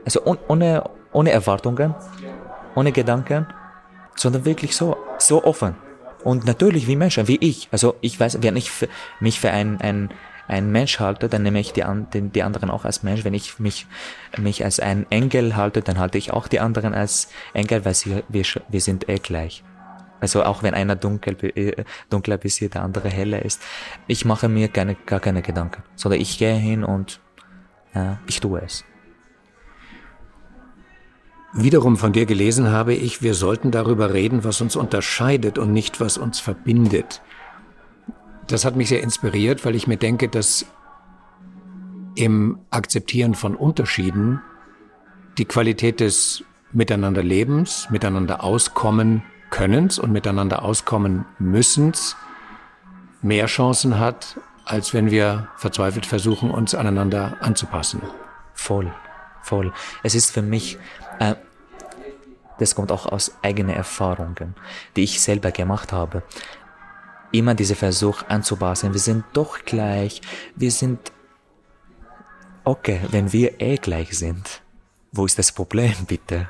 Also 0.05 0.21
ohne, 0.47 0.89
ohne 1.11 1.31
Erwartungen, 1.31 1.93
ohne 2.75 2.91
Gedanken, 2.91 3.47
sondern 4.15 4.45
wirklich 4.45 4.75
so, 4.75 4.97
so 5.17 5.43
offen. 5.43 5.75
Und 6.23 6.45
natürlich 6.45 6.87
wie 6.87 6.95
Menschen, 6.95 7.27
wie 7.27 7.37
ich. 7.37 7.69
Also 7.71 7.95
ich 8.01 8.19
weiß, 8.19 8.41
wenn 8.41 8.55
ich 8.55 8.71
mich 9.19 9.39
für 9.39 9.51
ein, 9.51 9.79
ein, 9.81 10.09
ein 10.47 10.71
Mensch 10.71 10.99
halte, 10.99 11.29
dann 11.29 11.43
nehme 11.43 11.59
ich 11.59 11.73
die, 11.73 11.83
die, 12.13 12.21
die 12.29 12.43
anderen 12.43 12.69
auch 12.69 12.85
als 12.85 13.03
Mensch. 13.03 13.23
Wenn 13.23 13.33
ich 13.33 13.59
mich, 13.59 13.85
mich 14.37 14.63
als 14.63 14.79
ein 14.79 15.05
Engel 15.11 15.55
halte, 15.55 15.81
dann 15.81 15.99
halte 15.99 16.17
ich 16.17 16.31
auch 16.31 16.47
die 16.47 16.59
anderen 16.59 16.93
als 16.93 17.29
Engel, 17.53 17.85
weil 17.85 17.93
sie, 17.93 18.23
wir, 18.27 18.43
wir 18.69 18.81
sind 18.81 19.07
eh 19.07 19.19
gleich. 19.19 19.63
Also 20.19 20.43
auch 20.43 20.63
wenn 20.63 20.73
einer 20.73 20.95
dunkel, 20.95 21.37
äh, 21.55 21.83
dunkler 22.09 22.37
bis 22.37 22.57
hier, 22.57 22.69
der 22.69 22.81
andere 22.81 23.09
heller 23.09 23.43
ist. 23.43 23.61
Ich 24.07 24.25
mache 24.25 24.49
mir 24.49 24.69
keine, 24.69 24.95
gar 24.95 25.19
keine 25.19 25.41
Gedanken, 25.41 25.83
sondern 25.95 26.21
ich 26.21 26.39
gehe 26.39 26.55
hin 26.55 26.83
und 26.83 27.19
äh, 27.93 28.13
ich 28.25 28.39
tue 28.39 28.61
es. 28.61 28.83
Wiederum 31.57 31.95
von 31.95 32.11
dir 32.11 32.25
gelesen 32.25 32.69
habe 32.69 32.93
ich, 32.93 33.21
wir 33.21 33.33
sollten 33.33 33.71
darüber 33.71 34.13
reden, 34.13 34.43
was 34.43 34.59
uns 34.59 34.75
unterscheidet 34.75 35.57
und 35.57 35.71
nicht, 35.71 36.01
was 36.01 36.17
uns 36.17 36.41
verbindet. 36.41 37.21
Das 38.47 38.65
hat 38.65 38.75
mich 38.75 38.89
sehr 38.89 39.01
inspiriert, 39.01 39.63
weil 39.65 39.73
ich 39.73 39.87
mir 39.87 39.95
denke, 39.95 40.27
dass 40.27 40.65
im 42.15 42.59
Akzeptieren 42.71 43.35
von 43.35 43.55
Unterschieden 43.55 44.41
die 45.37 45.45
Qualität 45.45 46.01
des 46.01 46.43
Miteinanderlebens, 46.73 47.87
Miteinander 47.89 48.43
auskommen 48.43 49.23
Könnens 49.49 49.97
und 49.97 50.11
Miteinander 50.11 50.61
auskommen 50.61 51.25
Müssens 51.39 52.17
mehr 53.21 53.45
Chancen 53.45 53.97
hat, 53.97 54.37
als 54.65 54.93
wenn 54.93 55.09
wir 55.09 55.47
verzweifelt 55.55 56.05
versuchen, 56.05 56.51
uns 56.51 56.75
aneinander 56.75 57.37
anzupassen. 57.39 58.01
Voll, 58.53 58.91
voll. 59.41 59.71
Es 60.03 60.15
ist 60.15 60.31
für 60.31 60.41
mich 60.41 60.77
äh, 61.19 61.35
das 62.59 62.75
kommt 62.75 62.91
auch 62.91 63.05
aus 63.05 63.31
eigenen 63.41 63.75
Erfahrungen, 63.75 64.55
die 64.95 65.03
ich 65.03 65.21
selber 65.21 65.51
gemacht 65.51 65.91
habe. 65.91 66.23
Immer 67.31 67.53
dieser 67.53 67.75
Versuch 67.75 68.23
anzupassen, 68.29 68.93
wir 68.93 68.99
sind 68.99 69.25
doch 69.33 69.59
gleich, 69.65 70.21
wir 70.55 70.71
sind 70.71 71.11
okay, 72.63 73.01
wenn 73.11 73.33
wir 73.33 73.59
eh 73.59 73.77
gleich 73.77 74.17
sind. 74.17 74.61
Wo 75.11 75.25
ist 75.25 75.37
das 75.37 75.51
Problem, 75.51 75.93
bitte? 76.07 76.47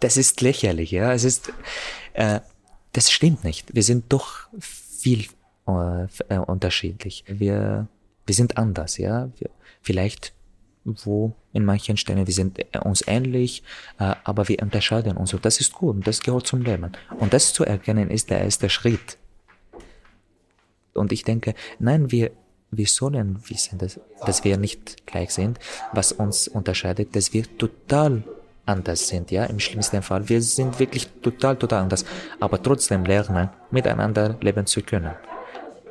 Das 0.00 0.16
ist 0.16 0.40
lächerlich, 0.40 0.90
ja. 0.90 1.12
Es 1.12 1.24
ist, 1.24 1.52
äh, 2.14 2.40
das 2.92 3.10
stimmt 3.10 3.44
nicht. 3.44 3.74
Wir 3.74 3.82
sind 3.82 4.12
doch 4.12 4.48
viel 4.60 5.26
äh, 5.66 6.06
äh 6.28 6.38
unterschiedlich. 6.38 7.24
Wir, 7.26 7.88
wir 8.26 8.34
sind 8.34 8.56
anders, 8.56 8.98
ja. 8.98 9.30
Wir, 9.38 9.50
vielleicht 9.82 10.34
wo 10.84 11.34
in 11.52 11.64
manchen 11.64 11.96
Stellen, 11.96 12.26
wir 12.26 12.34
sind 12.34 12.58
äh, 12.58 12.78
uns 12.78 13.02
ähnlich, 13.06 13.62
äh, 13.98 14.14
aber 14.24 14.48
wir 14.48 14.60
unterscheiden 14.62 15.16
uns 15.16 15.32
und 15.32 15.44
das 15.44 15.60
ist 15.60 15.72
gut 15.72 15.96
und 15.96 16.06
das 16.06 16.20
gehört 16.20 16.46
zum 16.46 16.62
Leben. 16.62 16.92
Und 17.18 17.32
das 17.32 17.52
zu 17.52 17.64
erkennen 17.64 18.10
ist 18.10 18.30
der 18.30 18.40
erste 18.40 18.68
Schritt. 18.68 19.18
Und 20.92 21.12
ich 21.12 21.24
denke, 21.24 21.54
nein, 21.78 22.10
wir, 22.10 22.30
wir 22.70 22.86
sollen 22.86 23.38
wissen, 23.48 23.78
dass, 23.78 23.98
dass 24.26 24.44
wir 24.44 24.56
nicht 24.56 25.06
gleich 25.06 25.30
sind, 25.30 25.58
was 25.92 26.12
uns 26.12 26.48
unterscheidet, 26.48 27.16
dass 27.16 27.32
wir 27.32 27.44
total 27.58 28.22
anders 28.66 29.08
sind, 29.08 29.30
ja, 29.30 29.44
im 29.44 29.60
schlimmsten 29.60 30.02
Fall. 30.02 30.28
Wir 30.28 30.40
sind 30.40 30.78
wirklich 30.78 31.08
total, 31.22 31.56
total 31.56 31.82
anders, 31.82 32.04
aber 32.40 32.62
trotzdem 32.62 33.04
lernen, 33.04 33.50
miteinander 33.70 34.36
leben 34.40 34.66
zu 34.66 34.82
können. 34.82 35.14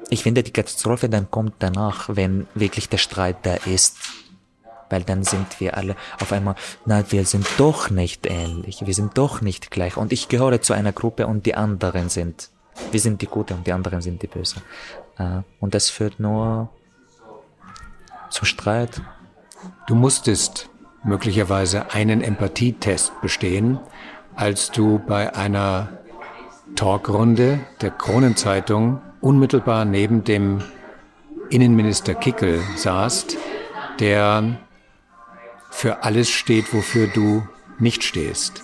Ich 0.09 0.23
finde, 0.23 0.43
die 0.43 0.51
Katastrophe 0.51 1.09
dann 1.09 1.29
kommt 1.29 1.55
danach, 1.59 2.09
wenn 2.13 2.47
wirklich 2.55 2.89
der 2.89 2.97
Streit 2.97 3.37
da 3.43 3.55
ist 3.65 3.97
weil 4.93 5.03
dann 5.03 5.23
sind 5.23 5.59
wir 5.59 5.75
alle 5.75 5.95
auf 6.21 6.31
einmal, 6.31 6.53
na, 6.85 7.03
wir 7.09 7.25
sind 7.25 7.47
doch 7.57 7.89
nicht 7.89 8.27
ähnlich, 8.27 8.85
wir 8.85 8.93
sind 8.93 9.17
doch 9.17 9.41
nicht 9.41 9.71
gleich 9.71 9.97
und 9.97 10.13
ich 10.13 10.29
gehöre 10.29 10.61
zu 10.61 10.73
einer 10.73 10.91
Gruppe 10.91 11.25
und 11.25 11.47
die 11.47 11.55
anderen 11.55 12.09
sind, 12.09 12.51
wir 12.91 12.99
sind 12.99 13.23
die 13.23 13.25
Gute 13.25 13.55
und 13.55 13.65
die 13.65 13.71
anderen 13.71 14.01
sind 14.01 14.21
die 14.21 14.27
Böse. 14.27 14.61
Äh, 15.17 15.41
und 15.59 15.73
das 15.73 15.89
führt 15.89 16.19
nur 16.19 16.69
zu 18.29 18.45
Streit. 18.45 19.01
Du 19.87 19.95
musstest 19.95 20.69
möglicherweise 21.03 21.91
einen 21.91 22.21
Empathietest 22.21 23.19
bestehen, 23.19 23.79
als 24.35 24.69
du 24.69 24.99
bei 24.99 25.33
einer 25.33 25.89
Talkrunde 26.75 27.61
der 27.81 27.89
Kronenzeitung 27.89 29.01
unmittelbar 29.21 29.85
neben 29.85 30.23
dem 30.23 30.61
Innenminister 31.49 32.13
Kickel 32.13 32.61
saßt, 32.75 33.37
der 33.99 34.59
für 35.73 36.03
alles 36.03 36.29
steht, 36.29 36.73
wofür 36.73 37.07
du 37.07 37.45
nicht 37.79 38.03
stehst. 38.03 38.61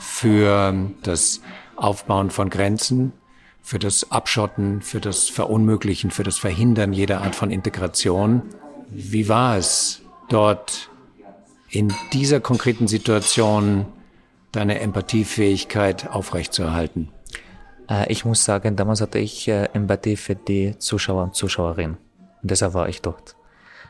Für 0.00 0.74
das 1.02 1.42
Aufbauen 1.74 2.30
von 2.30 2.48
Grenzen, 2.48 3.12
für 3.60 3.78
das 3.78 4.10
Abschotten, 4.10 4.80
für 4.80 5.00
das 5.00 5.28
Verunmöglichen, 5.28 6.10
für 6.10 6.22
das 6.22 6.38
Verhindern 6.38 6.92
jeder 6.92 7.20
Art 7.22 7.34
von 7.34 7.50
Integration. 7.50 8.42
Wie 8.88 9.28
war 9.28 9.58
es 9.58 10.00
dort 10.28 10.88
in 11.68 11.92
dieser 12.12 12.40
konkreten 12.40 12.86
Situation 12.86 13.86
deine 14.52 14.78
Empathiefähigkeit 14.78 16.08
aufrechtzuerhalten? 16.08 17.10
Äh, 17.90 18.10
ich 18.10 18.24
muss 18.24 18.44
sagen, 18.44 18.76
damals 18.76 19.00
hatte 19.00 19.18
ich 19.18 19.48
äh, 19.48 19.64
Empathie 19.74 20.16
für 20.16 20.36
die 20.36 20.78
Zuschauer 20.78 21.24
und 21.24 21.34
Zuschauerinnen. 21.34 21.98
Und 22.40 22.50
deshalb 22.50 22.72
war 22.72 22.88
ich 22.88 23.02
dort. 23.02 23.36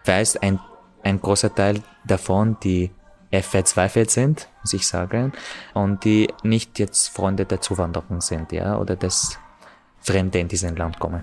Weil 0.05 0.23
es 0.23 0.37
ein 0.37 0.59
ein 1.07 1.21
großer 1.21 1.55
Teil 1.55 1.83
davon, 2.05 2.57
die 2.63 2.91
verzweifelt 3.33 4.11
sind, 4.11 4.49
muss 4.63 4.73
ich 4.73 4.87
sagen, 4.87 5.33
und 5.75 6.05
die 6.05 6.33
nicht 6.43 6.79
jetzt 6.79 7.09
Freunde 7.09 7.45
der 7.45 7.61
Zuwanderung 7.61 8.21
sind, 8.21 8.51
ja, 8.53 8.79
oder 8.79 8.97
des 8.97 9.39
Fremde 10.01 10.39
in 10.39 10.49
diesem 10.49 10.75
Land 10.77 10.99
kommen. 10.99 11.23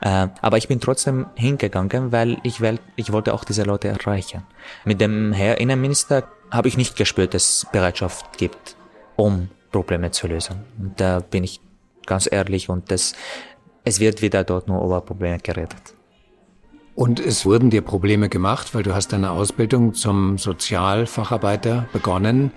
Äh, 0.00 0.28
aber 0.40 0.56
ich 0.56 0.68
bin 0.68 0.80
trotzdem 0.80 1.26
hingegangen, 1.34 2.12
weil 2.12 2.38
ich, 2.44 2.60
will, 2.60 2.78
ich 2.96 3.12
wollte 3.12 3.34
auch 3.34 3.44
diese 3.44 3.64
Leute 3.64 3.88
erreichen. 3.88 4.42
Mit 4.84 5.00
dem 5.00 5.32
Herr 5.32 5.60
Innenminister 5.60 6.24
habe 6.50 6.68
ich 6.68 6.76
nicht 6.76 6.96
gespürt, 6.96 7.34
dass 7.34 7.48
es 7.48 7.66
Bereitschaft 7.72 8.38
gibt, 8.38 8.76
um 9.16 9.50
Probleme 9.72 10.10
zu 10.12 10.26
lösen. 10.26 10.64
Und 10.78 11.00
da 11.00 11.20
bin 11.20 11.44
ich 11.44 11.60
ganz 12.06 12.28
ehrlich 12.30 12.68
und 12.68 12.90
das, 12.90 13.14
es 13.84 14.00
wird 14.00 14.22
wieder 14.22 14.44
dort 14.44 14.68
nur 14.68 14.82
über 14.84 15.00
Probleme 15.00 15.38
geredet. 15.38 15.93
Und 16.94 17.18
es 17.18 17.44
wurden 17.44 17.70
dir 17.70 17.82
Probleme 17.82 18.28
gemacht, 18.28 18.74
weil 18.74 18.84
du 18.84 18.94
hast 18.94 19.12
deine 19.12 19.32
Ausbildung 19.32 19.94
zum 19.94 20.38
Sozialfacharbeiter 20.38 21.88
begonnen. 21.92 22.52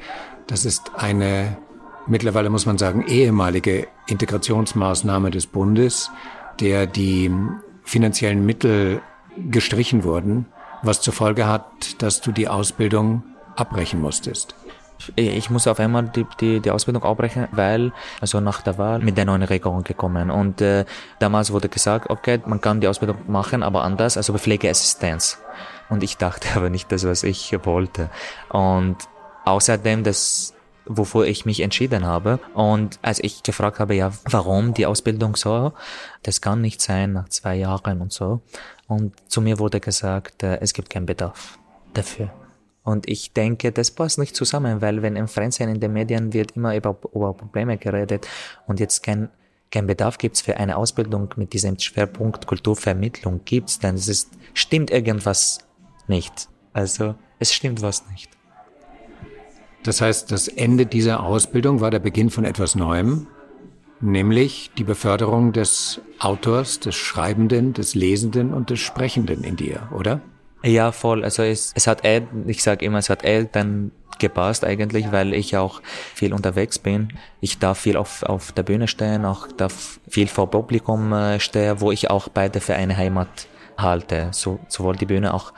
Das 0.45 0.63
ist 0.63 0.91
eine, 0.95 1.57
mittlerweile 2.05 2.49
muss 2.49 2.67
man 2.67 2.77
sagen, 2.77 3.05
ehemalige 3.07 3.87
Integrationsmaßnahme 4.05 5.31
des 5.31 5.47
Bundes, 5.47 6.11
der 6.59 6.85
die 6.85 7.31
finanziellen 7.83 8.45
Mittel 8.45 9.01
gestrichen 9.49 10.03
wurden, 10.03 10.45
was 10.83 11.01
zur 11.01 11.13
Folge 11.13 11.47
hat, 11.47 12.01
dass 12.01 12.21
du 12.21 12.31
die 12.31 12.47
Ausbildung 12.47 13.23
abbrechen 13.55 13.99
musstest 13.99 14.55
ich 15.15 15.49
muss 15.49 15.67
auf 15.67 15.79
einmal 15.79 16.03
die, 16.03 16.25
die, 16.39 16.59
die 16.59 16.71
Ausbildung 16.71 17.03
abbrechen, 17.03 17.47
weil 17.51 17.91
also 18.21 18.39
nach 18.39 18.61
der 18.61 18.77
Wahl 18.77 18.99
mit 18.99 19.17
der 19.17 19.25
neuen 19.25 19.43
Regierung 19.43 19.83
gekommen 19.83 20.31
und 20.31 20.61
äh, 20.61 20.85
damals 21.19 21.51
wurde 21.51 21.69
gesagt, 21.69 22.09
okay, 22.09 22.41
man 22.45 22.61
kann 22.61 22.81
die 22.81 22.87
Ausbildung 22.87 23.17
machen, 23.27 23.63
aber 23.63 23.83
anders, 23.83 24.17
also 24.17 24.37
Pflegeassistenz. 24.37 25.39
Und 25.89 26.03
ich 26.03 26.17
dachte 26.17 26.47
aber 26.55 26.69
nicht 26.69 26.91
das, 26.91 27.05
was 27.05 27.23
ich 27.23 27.57
wollte. 27.63 28.09
Und 28.49 28.97
außerdem 29.45 30.03
das 30.03 30.53
wofür 30.89 31.25
ich 31.25 31.45
mich 31.45 31.59
entschieden 31.59 32.05
habe. 32.05 32.39
Und 32.53 32.99
als 33.01 33.19
ich 33.21 33.43
gefragt 33.43 33.79
habe, 33.79 33.95
ja, 33.95 34.11
warum 34.29 34.73
die 34.73 34.85
Ausbildung 34.85 35.35
so, 35.35 35.73
das 36.23 36.41
kann 36.41 36.61
nicht 36.61 36.81
sein 36.81 37.13
nach 37.13 37.29
zwei 37.29 37.55
Jahren 37.55 38.01
und 38.01 38.13
so. 38.13 38.41
Und 38.87 39.13
zu 39.29 39.41
mir 39.41 39.59
wurde 39.59 39.79
gesagt, 39.79 40.43
äh, 40.43 40.59
es 40.61 40.73
gibt 40.73 40.89
keinen 40.89 41.05
Bedarf 41.05 41.59
dafür. 41.93 42.29
Und 42.87 43.09
ich 43.09 43.33
denke, 43.33 43.73
das 43.73 43.91
passt 43.91 44.17
nicht 44.17 44.33
zusammen, 44.33 44.81
weil 44.81 45.01
wenn 45.01 45.17
im 45.17 45.27
Fernsehen, 45.27 45.69
in 45.69 45.81
den 45.81 45.91
Medien 45.91 46.31
wird 46.31 46.51
immer 46.55 46.73
über, 46.73 46.97
über 47.13 47.33
Probleme 47.33 47.77
geredet 47.77 48.25
und 48.65 48.79
jetzt 48.79 49.03
kein, 49.03 49.27
kein 49.69 49.87
Bedarf 49.87 50.17
gibt 50.17 50.37
es 50.37 50.41
für 50.41 50.55
eine 50.55 50.77
Ausbildung 50.77 51.27
mit 51.35 51.51
diesem 51.51 51.77
Schwerpunkt 51.77 52.47
Kulturvermittlung 52.47 53.41
gibt's, 53.43 53.79
dann 53.79 53.95
ist, 53.95 54.29
stimmt 54.53 54.89
irgendwas 54.89 55.57
nicht. 56.07 56.47
Also 56.71 57.15
es 57.39 57.53
stimmt 57.53 57.81
was 57.81 58.09
nicht. 58.09 58.31
Das 59.83 59.99
heißt, 59.99 60.31
das 60.31 60.47
Ende 60.47 60.85
dieser 60.85 61.23
Ausbildung 61.23 61.81
war 61.81 61.91
der 61.91 61.99
Beginn 61.99 62.29
von 62.29 62.45
etwas 62.45 62.75
Neuem, 62.75 63.27
nämlich 63.99 64.71
die 64.77 64.85
Beförderung 64.85 65.51
des 65.51 65.99
Autors, 66.19 66.79
des 66.79 66.95
Schreibenden, 66.95 67.73
des 67.73 67.95
Lesenden 67.95 68.53
und 68.53 68.69
des 68.69 68.79
Sprechenden 68.79 69.43
in 69.43 69.57
dir, 69.57 69.89
oder? 69.93 70.21
Ja, 70.67 70.91
voll. 70.91 71.23
Also 71.23 71.43
es, 71.43 71.71
es 71.75 71.87
hat 71.87 72.03
eh, 72.03 72.23
ich 72.45 72.61
sage 72.61 72.83
immer, 72.83 72.97
es 72.97 73.09
hat 73.09 73.23
dann 73.53 73.91
gepasst 74.19 74.65
eigentlich, 74.65 75.13
weil 75.13 75.33
ich 75.33 75.55
auch 75.55 75.81
viel 76.13 76.33
unterwegs 76.33 76.77
bin. 76.77 77.13
Ich 77.39 77.57
darf 77.57 77.79
viel 77.79 77.95
auf, 77.95 78.23
auf 78.23 78.51
der 78.51 78.63
Bühne 78.63 78.89
stehen, 78.89 79.23
auch 79.23 79.47
darf 79.47 80.01
viel 80.09 80.27
vor 80.27 80.51
Publikum 80.51 81.13
äh, 81.13 81.39
stehen, 81.39 81.79
wo 81.79 81.93
ich 81.93 82.09
auch 82.09 82.27
beide 82.27 82.59
für 82.59 82.75
eine 82.75 82.97
Heimat 82.97 83.47
halte. 83.77 84.29
So, 84.33 84.59
sowohl 84.67 84.97
die 84.97 85.05
Bühne 85.05 85.33
auch 85.33 85.53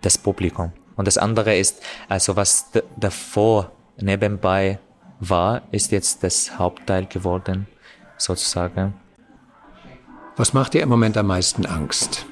das 0.00 0.16
Publikum. 0.16 0.72
Und 0.96 1.06
das 1.06 1.18
andere 1.18 1.54
ist, 1.54 1.82
also 2.08 2.36
was 2.36 2.70
davor 2.96 3.72
nebenbei 3.98 4.78
war, 5.20 5.62
ist 5.70 5.92
jetzt 5.92 6.22
das 6.22 6.58
Hauptteil 6.58 7.04
geworden, 7.04 7.66
sozusagen. 8.16 8.94
Was 10.36 10.54
macht 10.54 10.72
dir 10.72 10.82
im 10.82 10.88
Moment 10.88 11.18
am 11.18 11.26
meisten 11.26 11.66
Angst? 11.66 12.24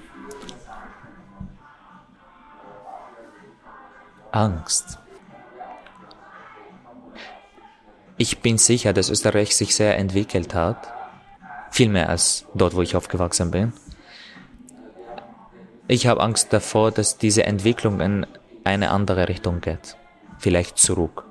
Angst. 4.34 4.98
Ich 8.16 8.40
bin 8.40 8.58
sicher, 8.58 8.92
dass 8.92 9.08
Österreich 9.08 9.54
sich 9.54 9.76
sehr 9.76 9.96
entwickelt 9.96 10.54
hat. 10.54 10.92
Viel 11.70 11.88
mehr 11.88 12.08
als 12.08 12.44
dort, 12.54 12.74
wo 12.74 12.82
ich 12.82 12.96
aufgewachsen 12.96 13.52
bin. 13.52 13.72
Ich 15.86 16.06
habe 16.08 16.20
Angst 16.20 16.52
davor, 16.52 16.90
dass 16.90 17.18
diese 17.18 17.44
Entwicklung 17.44 18.00
in 18.00 18.26
eine 18.64 18.90
andere 18.90 19.28
Richtung 19.28 19.60
geht. 19.60 19.96
Vielleicht 20.38 20.78
zurück. 20.78 21.24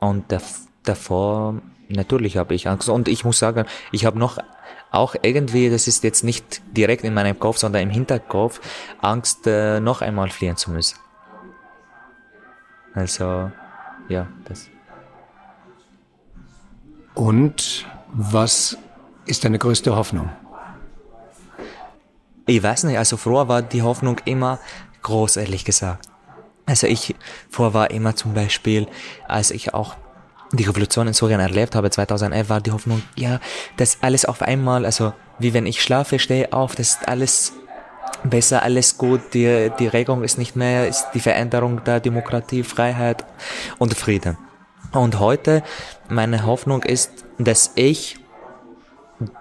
Und 0.00 0.24
davor, 0.82 1.60
natürlich 1.88 2.36
habe 2.36 2.54
ich 2.54 2.68
Angst. 2.68 2.88
Und 2.88 3.06
ich 3.06 3.24
muss 3.24 3.38
sagen, 3.38 3.66
ich 3.92 4.06
habe 4.06 4.18
noch 4.18 4.38
auch 4.90 5.14
irgendwie, 5.22 5.70
das 5.70 5.86
ist 5.86 6.02
jetzt 6.02 6.24
nicht 6.24 6.62
direkt 6.76 7.04
in 7.04 7.14
meinem 7.14 7.38
Kopf, 7.38 7.58
sondern 7.58 7.82
im 7.82 7.90
Hinterkopf, 7.90 8.60
Angst, 9.00 9.46
äh, 9.46 9.78
noch 9.78 10.02
einmal 10.02 10.28
fliehen 10.28 10.56
zu 10.56 10.70
müssen. 10.72 11.01
Also, 12.94 13.50
ja, 14.08 14.26
das. 14.44 14.68
Und 17.14 17.86
was 18.12 18.76
ist 19.26 19.44
deine 19.44 19.58
größte 19.58 19.94
Hoffnung? 19.94 20.30
Ich 22.46 22.62
weiß 22.62 22.84
nicht, 22.84 22.98
also 22.98 23.16
früher 23.16 23.48
war 23.48 23.62
die 23.62 23.82
Hoffnung 23.82 24.18
immer 24.24 24.58
groß, 25.02 25.36
ehrlich 25.36 25.64
gesagt. 25.64 26.08
Also 26.66 26.86
ich, 26.86 27.14
vorher 27.50 27.74
war 27.74 27.90
immer 27.90 28.16
zum 28.16 28.34
Beispiel, 28.34 28.86
als 29.26 29.50
ich 29.50 29.74
auch 29.74 29.96
die 30.52 30.64
Revolution 30.64 31.06
in 31.06 31.14
Syrien 31.14 31.40
erlebt 31.40 31.74
habe, 31.74 31.90
2011, 31.90 32.48
war 32.48 32.60
die 32.60 32.72
Hoffnung, 32.72 33.02
ja, 33.16 33.40
dass 33.76 33.98
alles 34.02 34.24
auf 34.24 34.42
einmal, 34.42 34.84
also 34.84 35.12
wie 35.38 35.54
wenn 35.54 35.66
ich 35.66 35.82
schlafe, 35.82 36.18
stehe 36.18 36.52
auf, 36.52 36.74
das 36.74 36.90
ist 36.90 37.08
alles 37.08 37.54
besser, 38.24 38.62
alles 38.62 38.98
gut, 38.98 39.34
die, 39.34 39.70
die 39.78 39.86
Regung 39.86 40.22
ist 40.22 40.38
nicht 40.38 40.56
mehr, 40.56 40.88
ist 40.88 41.08
die 41.14 41.20
Veränderung 41.20 41.84
der 41.84 42.00
Demokratie, 42.00 42.62
Freiheit 42.62 43.24
und 43.78 43.94
Frieden. 43.94 44.36
Und 44.92 45.20
heute, 45.20 45.62
meine 46.08 46.44
Hoffnung 46.44 46.82
ist, 46.82 47.24
dass 47.38 47.72
ich 47.74 48.18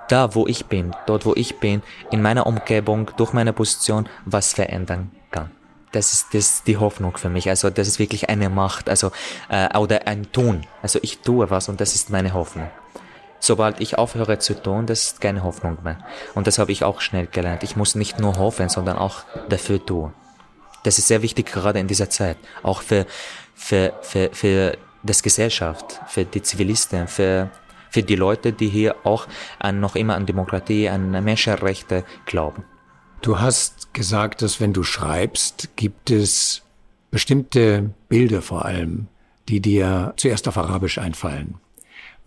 da, 0.08 0.36
wo 0.36 0.48
ich 0.48 0.66
bin, 0.68 0.96
dort, 1.06 1.26
wo 1.26 1.34
ich 1.36 1.60
bin, 1.60 1.82
in 2.12 2.22
meiner 2.22 2.46
Umgebung, 2.48 3.12
durch 3.18 3.34
meine 3.34 3.54
Position, 3.54 4.08
was 4.26 4.54
verändern 4.54 5.12
kann. 5.32 5.52
Das 5.92 6.14
ist, 6.14 6.34
das 6.34 6.52
ist 6.52 6.68
die 6.68 6.78
Hoffnung 6.78 7.18
für 7.18 7.30
mich. 7.30 7.50
Also 7.50 7.70
das 7.70 7.88
ist 7.88 8.00
wirklich 8.00 8.30
eine 8.30 8.50
Macht, 8.50 8.90
also 8.90 9.12
äh, 9.50 9.78
oder 9.78 10.08
ein 10.08 10.32
Tun. 10.32 10.66
Also 10.82 11.00
ich 11.02 11.20
tue 11.20 11.50
was 11.50 11.68
und 11.68 11.82
das 11.82 11.96
ist 11.96 12.10
meine 12.10 12.34
Hoffnung. 12.34 12.70
Sobald 13.42 13.82
ich 13.82 13.98
aufhöre 13.98 14.38
zu 14.38 14.54
tun, 14.54 14.86
das 14.86 15.04
ist 15.04 15.22
keine 15.22 15.44
Hoffnung 15.44 15.80
mehr. 15.84 15.98
Und 16.36 16.46
das 16.46 16.60
habe 16.60 16.72
ich 16.72 16.84
auch 16.84 17.02
schnell 17.02 17.26
gelernt. 17.26 17.64
Ich 17.64 17.76
muss 17.76 17.96
nicht 17.96 18.20
nur 18.20 18.38
hoffen, 18.38 18.70
sondern 18.70 18.98
auch 18.98 19.24
dafür 19.50 19.84
tun. 19.84 20.14
Das 20.84 21.00
ist 21.00 21.08
sehr 21.08 21.24
wichtig 21.24 21.52
gerade 21.52 21.80
in 21.80 21.88
dieser 21.88 22.10
Zeit, 22.10 22.38
auch 22.62 22.82
für 22.84 23.08
für 23.56 23.94
für 24.02 24.30
für 24.32 24.78
das 25.04 25.24
Gesellschaft, 25.24 26.00
für 26.08 26.24
die 26.24 26.44
Zivilisten, 26.44 27.08
für 27.08 27.50
für 27.90 28.04
die 28.04 28.16
Leute, 28.16 28.54
die 28.54 28.70
hier 28.70 28.96
auch 29.04 29.28
an, 29.60 29.80
noch 29.80 29.96
immer 29.96 30.16
an 30.16 30.26
Demokratie, 30.26 30.88
an 30.88 31.12
Menschenrechte 31.24 32.06
glauben. 32.26 32.64
Du 33.22 33.40
hast 33.40 33.94
gesagt, 33.94 34.42
dass 34.42 34.62
wenn 34.62 34.72
du 34.72 34.84
schreibst, 34.84 35.76
gibt 35.76 36.10
es 36.10 36.62
bestimmte 37.10 37.92
Bilder 38.08 38.42
vor 38.42 38.66
allem, 38.66 39.08
die 39.50 39.60
dir 39.60 40.14
zuerst 40.16 40.48
auf 40.48 40.58
Arabisch 40.58 41.00
einfallen. 41.00 41.61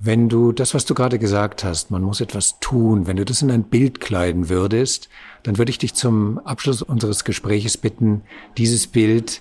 Wenn 0.06 0.28
du 0.28 0.52
das, 0.52 0.74
was 0.74 0.84
du 0.84 0.92
gerade 0.92 1.18
gesagt 1.18 1.64
hast, 1.64 1.90
man 1.90 2.02
muss 2.02 2.20
etwas 2.20 2.60
tun, 2.60 3.06
wenn 3.06 3.16
du 3.16 3.24
das 3.24 3.40
in 3.40 3.50
ein 3.50 3.62
Bild 3.62 4.02
kleiden 4.02 4.50
würdest, 4.50 5.08
dann 5.44 5.56
würde 5.56 5.70
ich 5.70 5.78
dich 5.78 5.94
zum 5.94 6.38
Abschluss 6.40 6.82
unseres 6.82 7.24
Gespräches 7.24 7.78
bitten, 7.78 8.20
dieses 8.58 8.86
Bild 8.86 9.40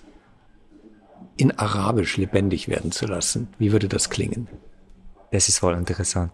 in 1.36 1.52
Arabisch 1.60 2.16
lebendig 2.16 2.70
werden 2.70 2.94
zu 2.94 3.08
lassen. 3.08 3.50
Wie 3.60 3.74
würde 3.74 3.90
das 3.90 4.10
klingen? 4.10 4.48
Das 5.32 5.50
ist 5.50 5.60
voll 5.60 5.74
interessant. 5.74 6.32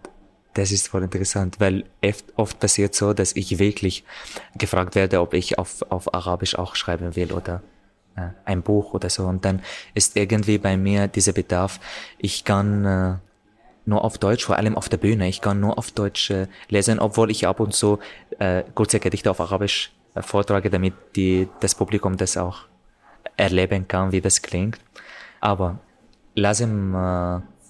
Das 0.54 0.72
ist 0.72 0.89
voll 0.89 1.02
interessant, 1.02 1.60
weil 1.60 1.86
oft, 2.36 2.60
passiert 2.60 2.94
so, 2.94 3.13
dass 3.13 3.36
ich 3.36 3.58
wirklich 3.58 4.04
gefragt 4.60 4.94
werde, 4.94 5.22
ob 5.22 5.34
ich 5.34 5.58
auf, 5.58 5.82
auf 5.89 6.13
Arabisch 6.13 6.54
auch 6.54 6.76
schreiben 6.76 7.15
will 7.15 7.32
oder 7.32 7.63
äh, 8.15 8.28
ein 8.46 8.62
Buch 8.62 8.94
oder 8.94 9.10
so. 9.10 9.26
Und 9.26 9.44
dann 9.44 9.63
ist 9.96 10.15
irgendwie 10.18 10.60
bei 10.60 10.78
mir 10.78 11.08
dieser 11.08 11.34
Bedarf, 11.34 11.80
ich 12.20 12.44
kann 12.44 12.86
äh, 12.86 13.15
nur 13.89 14.06
auf 14.06 14.17
Deutsch, 14.17 14.45
vor 14.45 14.56
allem 14.56 14.75
auf 14.78 14.88
der 14.89 14.97
Bühne, 14.97 15.28
ich 15.28 15.41
kann 15.41 15.60
nur 15.60 15.78
auf 15.78 15.91
Deutsch 15.91 16.30
äh, 16.32 16.47
lesen, 16.69 16.99
obwohl 16.99 17.30
ich 17.32 17.47
ab 17.47 17.60
und 17.60 17.73
zu 17.73 17.99
äh, 18.39 18.63
kurze 18.73 18.99
Gedichte 18.99 19.30
auf 19.32 19.39
Arabisch 19.41 19.91
äh, 20.15 20.21
vortrage, 20.21 20.69
damit 20.69 20.93
die, 21.15 21.47
das 21.60 21.75
Publikum 21.75 22.15
das 22.17 22.38
auch 22.38 22.60
erleben 23.36 23.88
kann, 23.88 24.12
wie 24.12 24.21
das 24.21 24.41
klingt. 24.41 24.80
Aber 25.41 25.75
لازم 26.36 26.93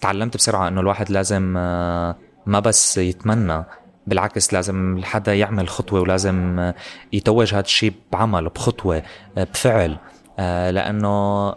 تعلمت 0.02 0.38
بسرعة 0.38 0.68
انه 0.68 0.82
الواحد 0.82 1.10
لازم 1.10 1.42
ما 2.46 2.60
بس 2.60 2.98
يتمنى 2.98 3.64
بالعكس 4.08 4.54
لازم 4.54 5.02
حدا 5.04 5.34
يعمل 5.34 5.70
خطوة 5.70 6.02
ولازم 6.02 6.72
يتوج 7.14 7.54
هذا 7.54 7.60
الشيء 7.60 7.94
بعمل 8.12 8.50
بخطوة 8.50 9.04
بفعل 9.38 9.98
لأنه 10.70 11.56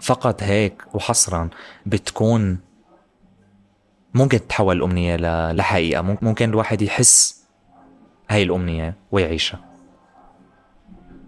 فقط 0.00 0.42
هيك 0.42 0.82
وحصرا 0.94 1.50
بتكون 1.86 2.58
ممكن 4.13 4.39
تتحول 4.47 4.77
الأمنية 4.77 5.51
لحقيقة 5.51 6.01
ممكن 6.01 6.49
الواحد 6.49 6.81
يحس 6.81 7.43
هاي 8.29 8.43
الأمنية 8.43 8.95
ويعيشها 9.11 9.59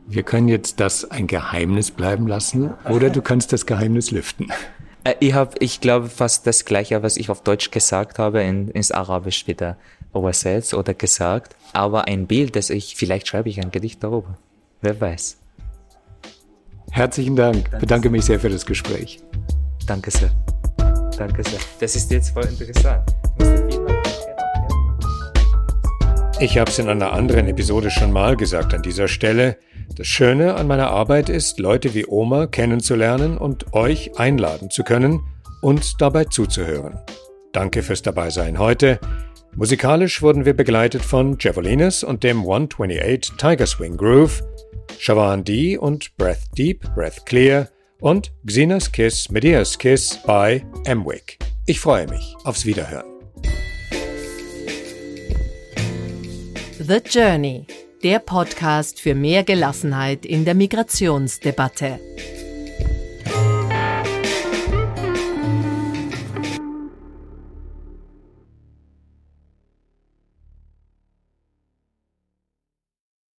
Wir 0.08 0.22
können 0.22 0.48
jetzt 0.48 0.80
das 0.80 1.10
ein 1.10 1.26
Geheimnis 1.26 1.90
bleiben 1.90 2.28
lassen 2.28 2.76
oder 2.88 3.10
du 3.10 3.24
kannst 3.24 3.52
das 3.54 3.66
Geheimnis 3.66 4.12
lüften. 4.12 4.52
Äh, 5.04 5.16
ich 5.20 5.34
habe, 5.34 5.56
ich 5.60 5.82
glaube, 5.82 6.10
fast 6.10 6.46
das 6.46 6.66
Gleiche, 6.66 7.02
was 7.02 7.18
ich 7.18 7.32
auf 7.32 7.42
Deutsch 7.42 7.72
gesagt 7.72 8.20
habe, 8.20 8.44
in, 8.44 8.70
ins 8.70 8.92
Arabisch 8.92 9.48
wieder 9.48 9.78
übersetzt 10.14 10.74
oder 10.74 10.94
gesagt. 10.94 11.56
Aber 11.74 12.08
ein 12.08 12.28
Bild, 12.28 12.56
das 12.56 12.70
ich, 12.70 12.96
vielleicht 12.96 13.28
schreibe 13.28 13.50
ich 13.50 13.60
ein 13.62 13.72
Gedicht 13.72 14.04
darüber. 14.04 14.38
Wer 14.82 15.00
weiß. 15.02 15.38
Herzlichen 16.92 17.36
Dank. 17.36 17.64
Danke 17.64 17.78
Bedanke 17.80 18.10
mich 18.10 18.26
sehr 18.26 18.40
für 18.40 18.50
das 18.50 18.66
Gespräch. 18.66 19.22
Danke 19.88 20.12
sehr. 20.12 20.32
Danke 21.21 21.43
sehr. 21.45 21.59
Das 21.79 21.95
ist 21.97 22.11
jetzt 22.11 22.31
voll 22.31 22.47
interessant. 22.47 23.05
Ich 26.41 26.57
habe 26.57 26.71
es 26.71 26.79
in 26.79 26.89
einer 26.89 27.13
anderen 27.13 27.47
Episode 27.47 27.91
schon 27.91 28.11
mal 28.11 28.39
gesagt 28.39 28.73
an 28.73 28.81
dieser 28.81 29.07
Stelle. 29.07 29.59
Das 29.97 30.07
Schöne 30.07 30.55
an 30.55 30.67
meiner 30.67 30.89
Arbeit 30.89 31.29
ist, 31.29 31.59
Leute 31.59 31.93
wie 31.93 32.07
Oma 32.07 32.47
kennenzulernen 32.47 33.37
und 33.37 33.75
euch 33.75 34.19
einladen 34.19 34.71
zu 34.71 34.83
können 34.83 35.21
und 35.61 36.01
dabei 36.01 36.25
zuzuhören. 36.25 36.99
Danke 37.53 37.83
fürs 37.83 38.01
Dabeisein 38.01 38.59
heute. 38.59 38.99
Musikalisch 39.55 40.23
wurden 40.23 40.47
wir 40.47 40.55
begleitet 40.55 41.03
von 41.03 41.37
Javelinas 41.39 42.03
und 42.03 42.25
dem 42.25 42.39
128 42.39 43.37
Tiger 43.37 43.67
Swing 43.67 43.99
Groove, 43.99 44.43
Shawan 44.99 45.45
D 45.45 45.77
und 45.77 46.17
Breath 46.17 46.57
Deep, 46.57 46.95
Breath 46.95 47.27
Clear 47.27 47.69
und 48.01 48.33
Xenas 48.47 48.91
Kiss, 48.91 49.31
Medeas 49.31 49.79
Kiss 49.79 50.19
bei 50.27 50.65
Emwick. 50.85 51.39
Ich 51.67 51.81
freue 51.81 52.07
mich 52.09 52.35
aufs 52.45 52.67
Wiederhören. 52.67 53.07
The 56.79 56.99
Journey, 57.09 57.67
der 58.03 58.19
Podcast 58.19 59.01
für 59.01 59.15
mehr 59.15 59.45
Gelassenheit 59.45 60.25
in 60.25 60.45
der 60.45 60.55
Migrationsdebatte. 60.55 62.01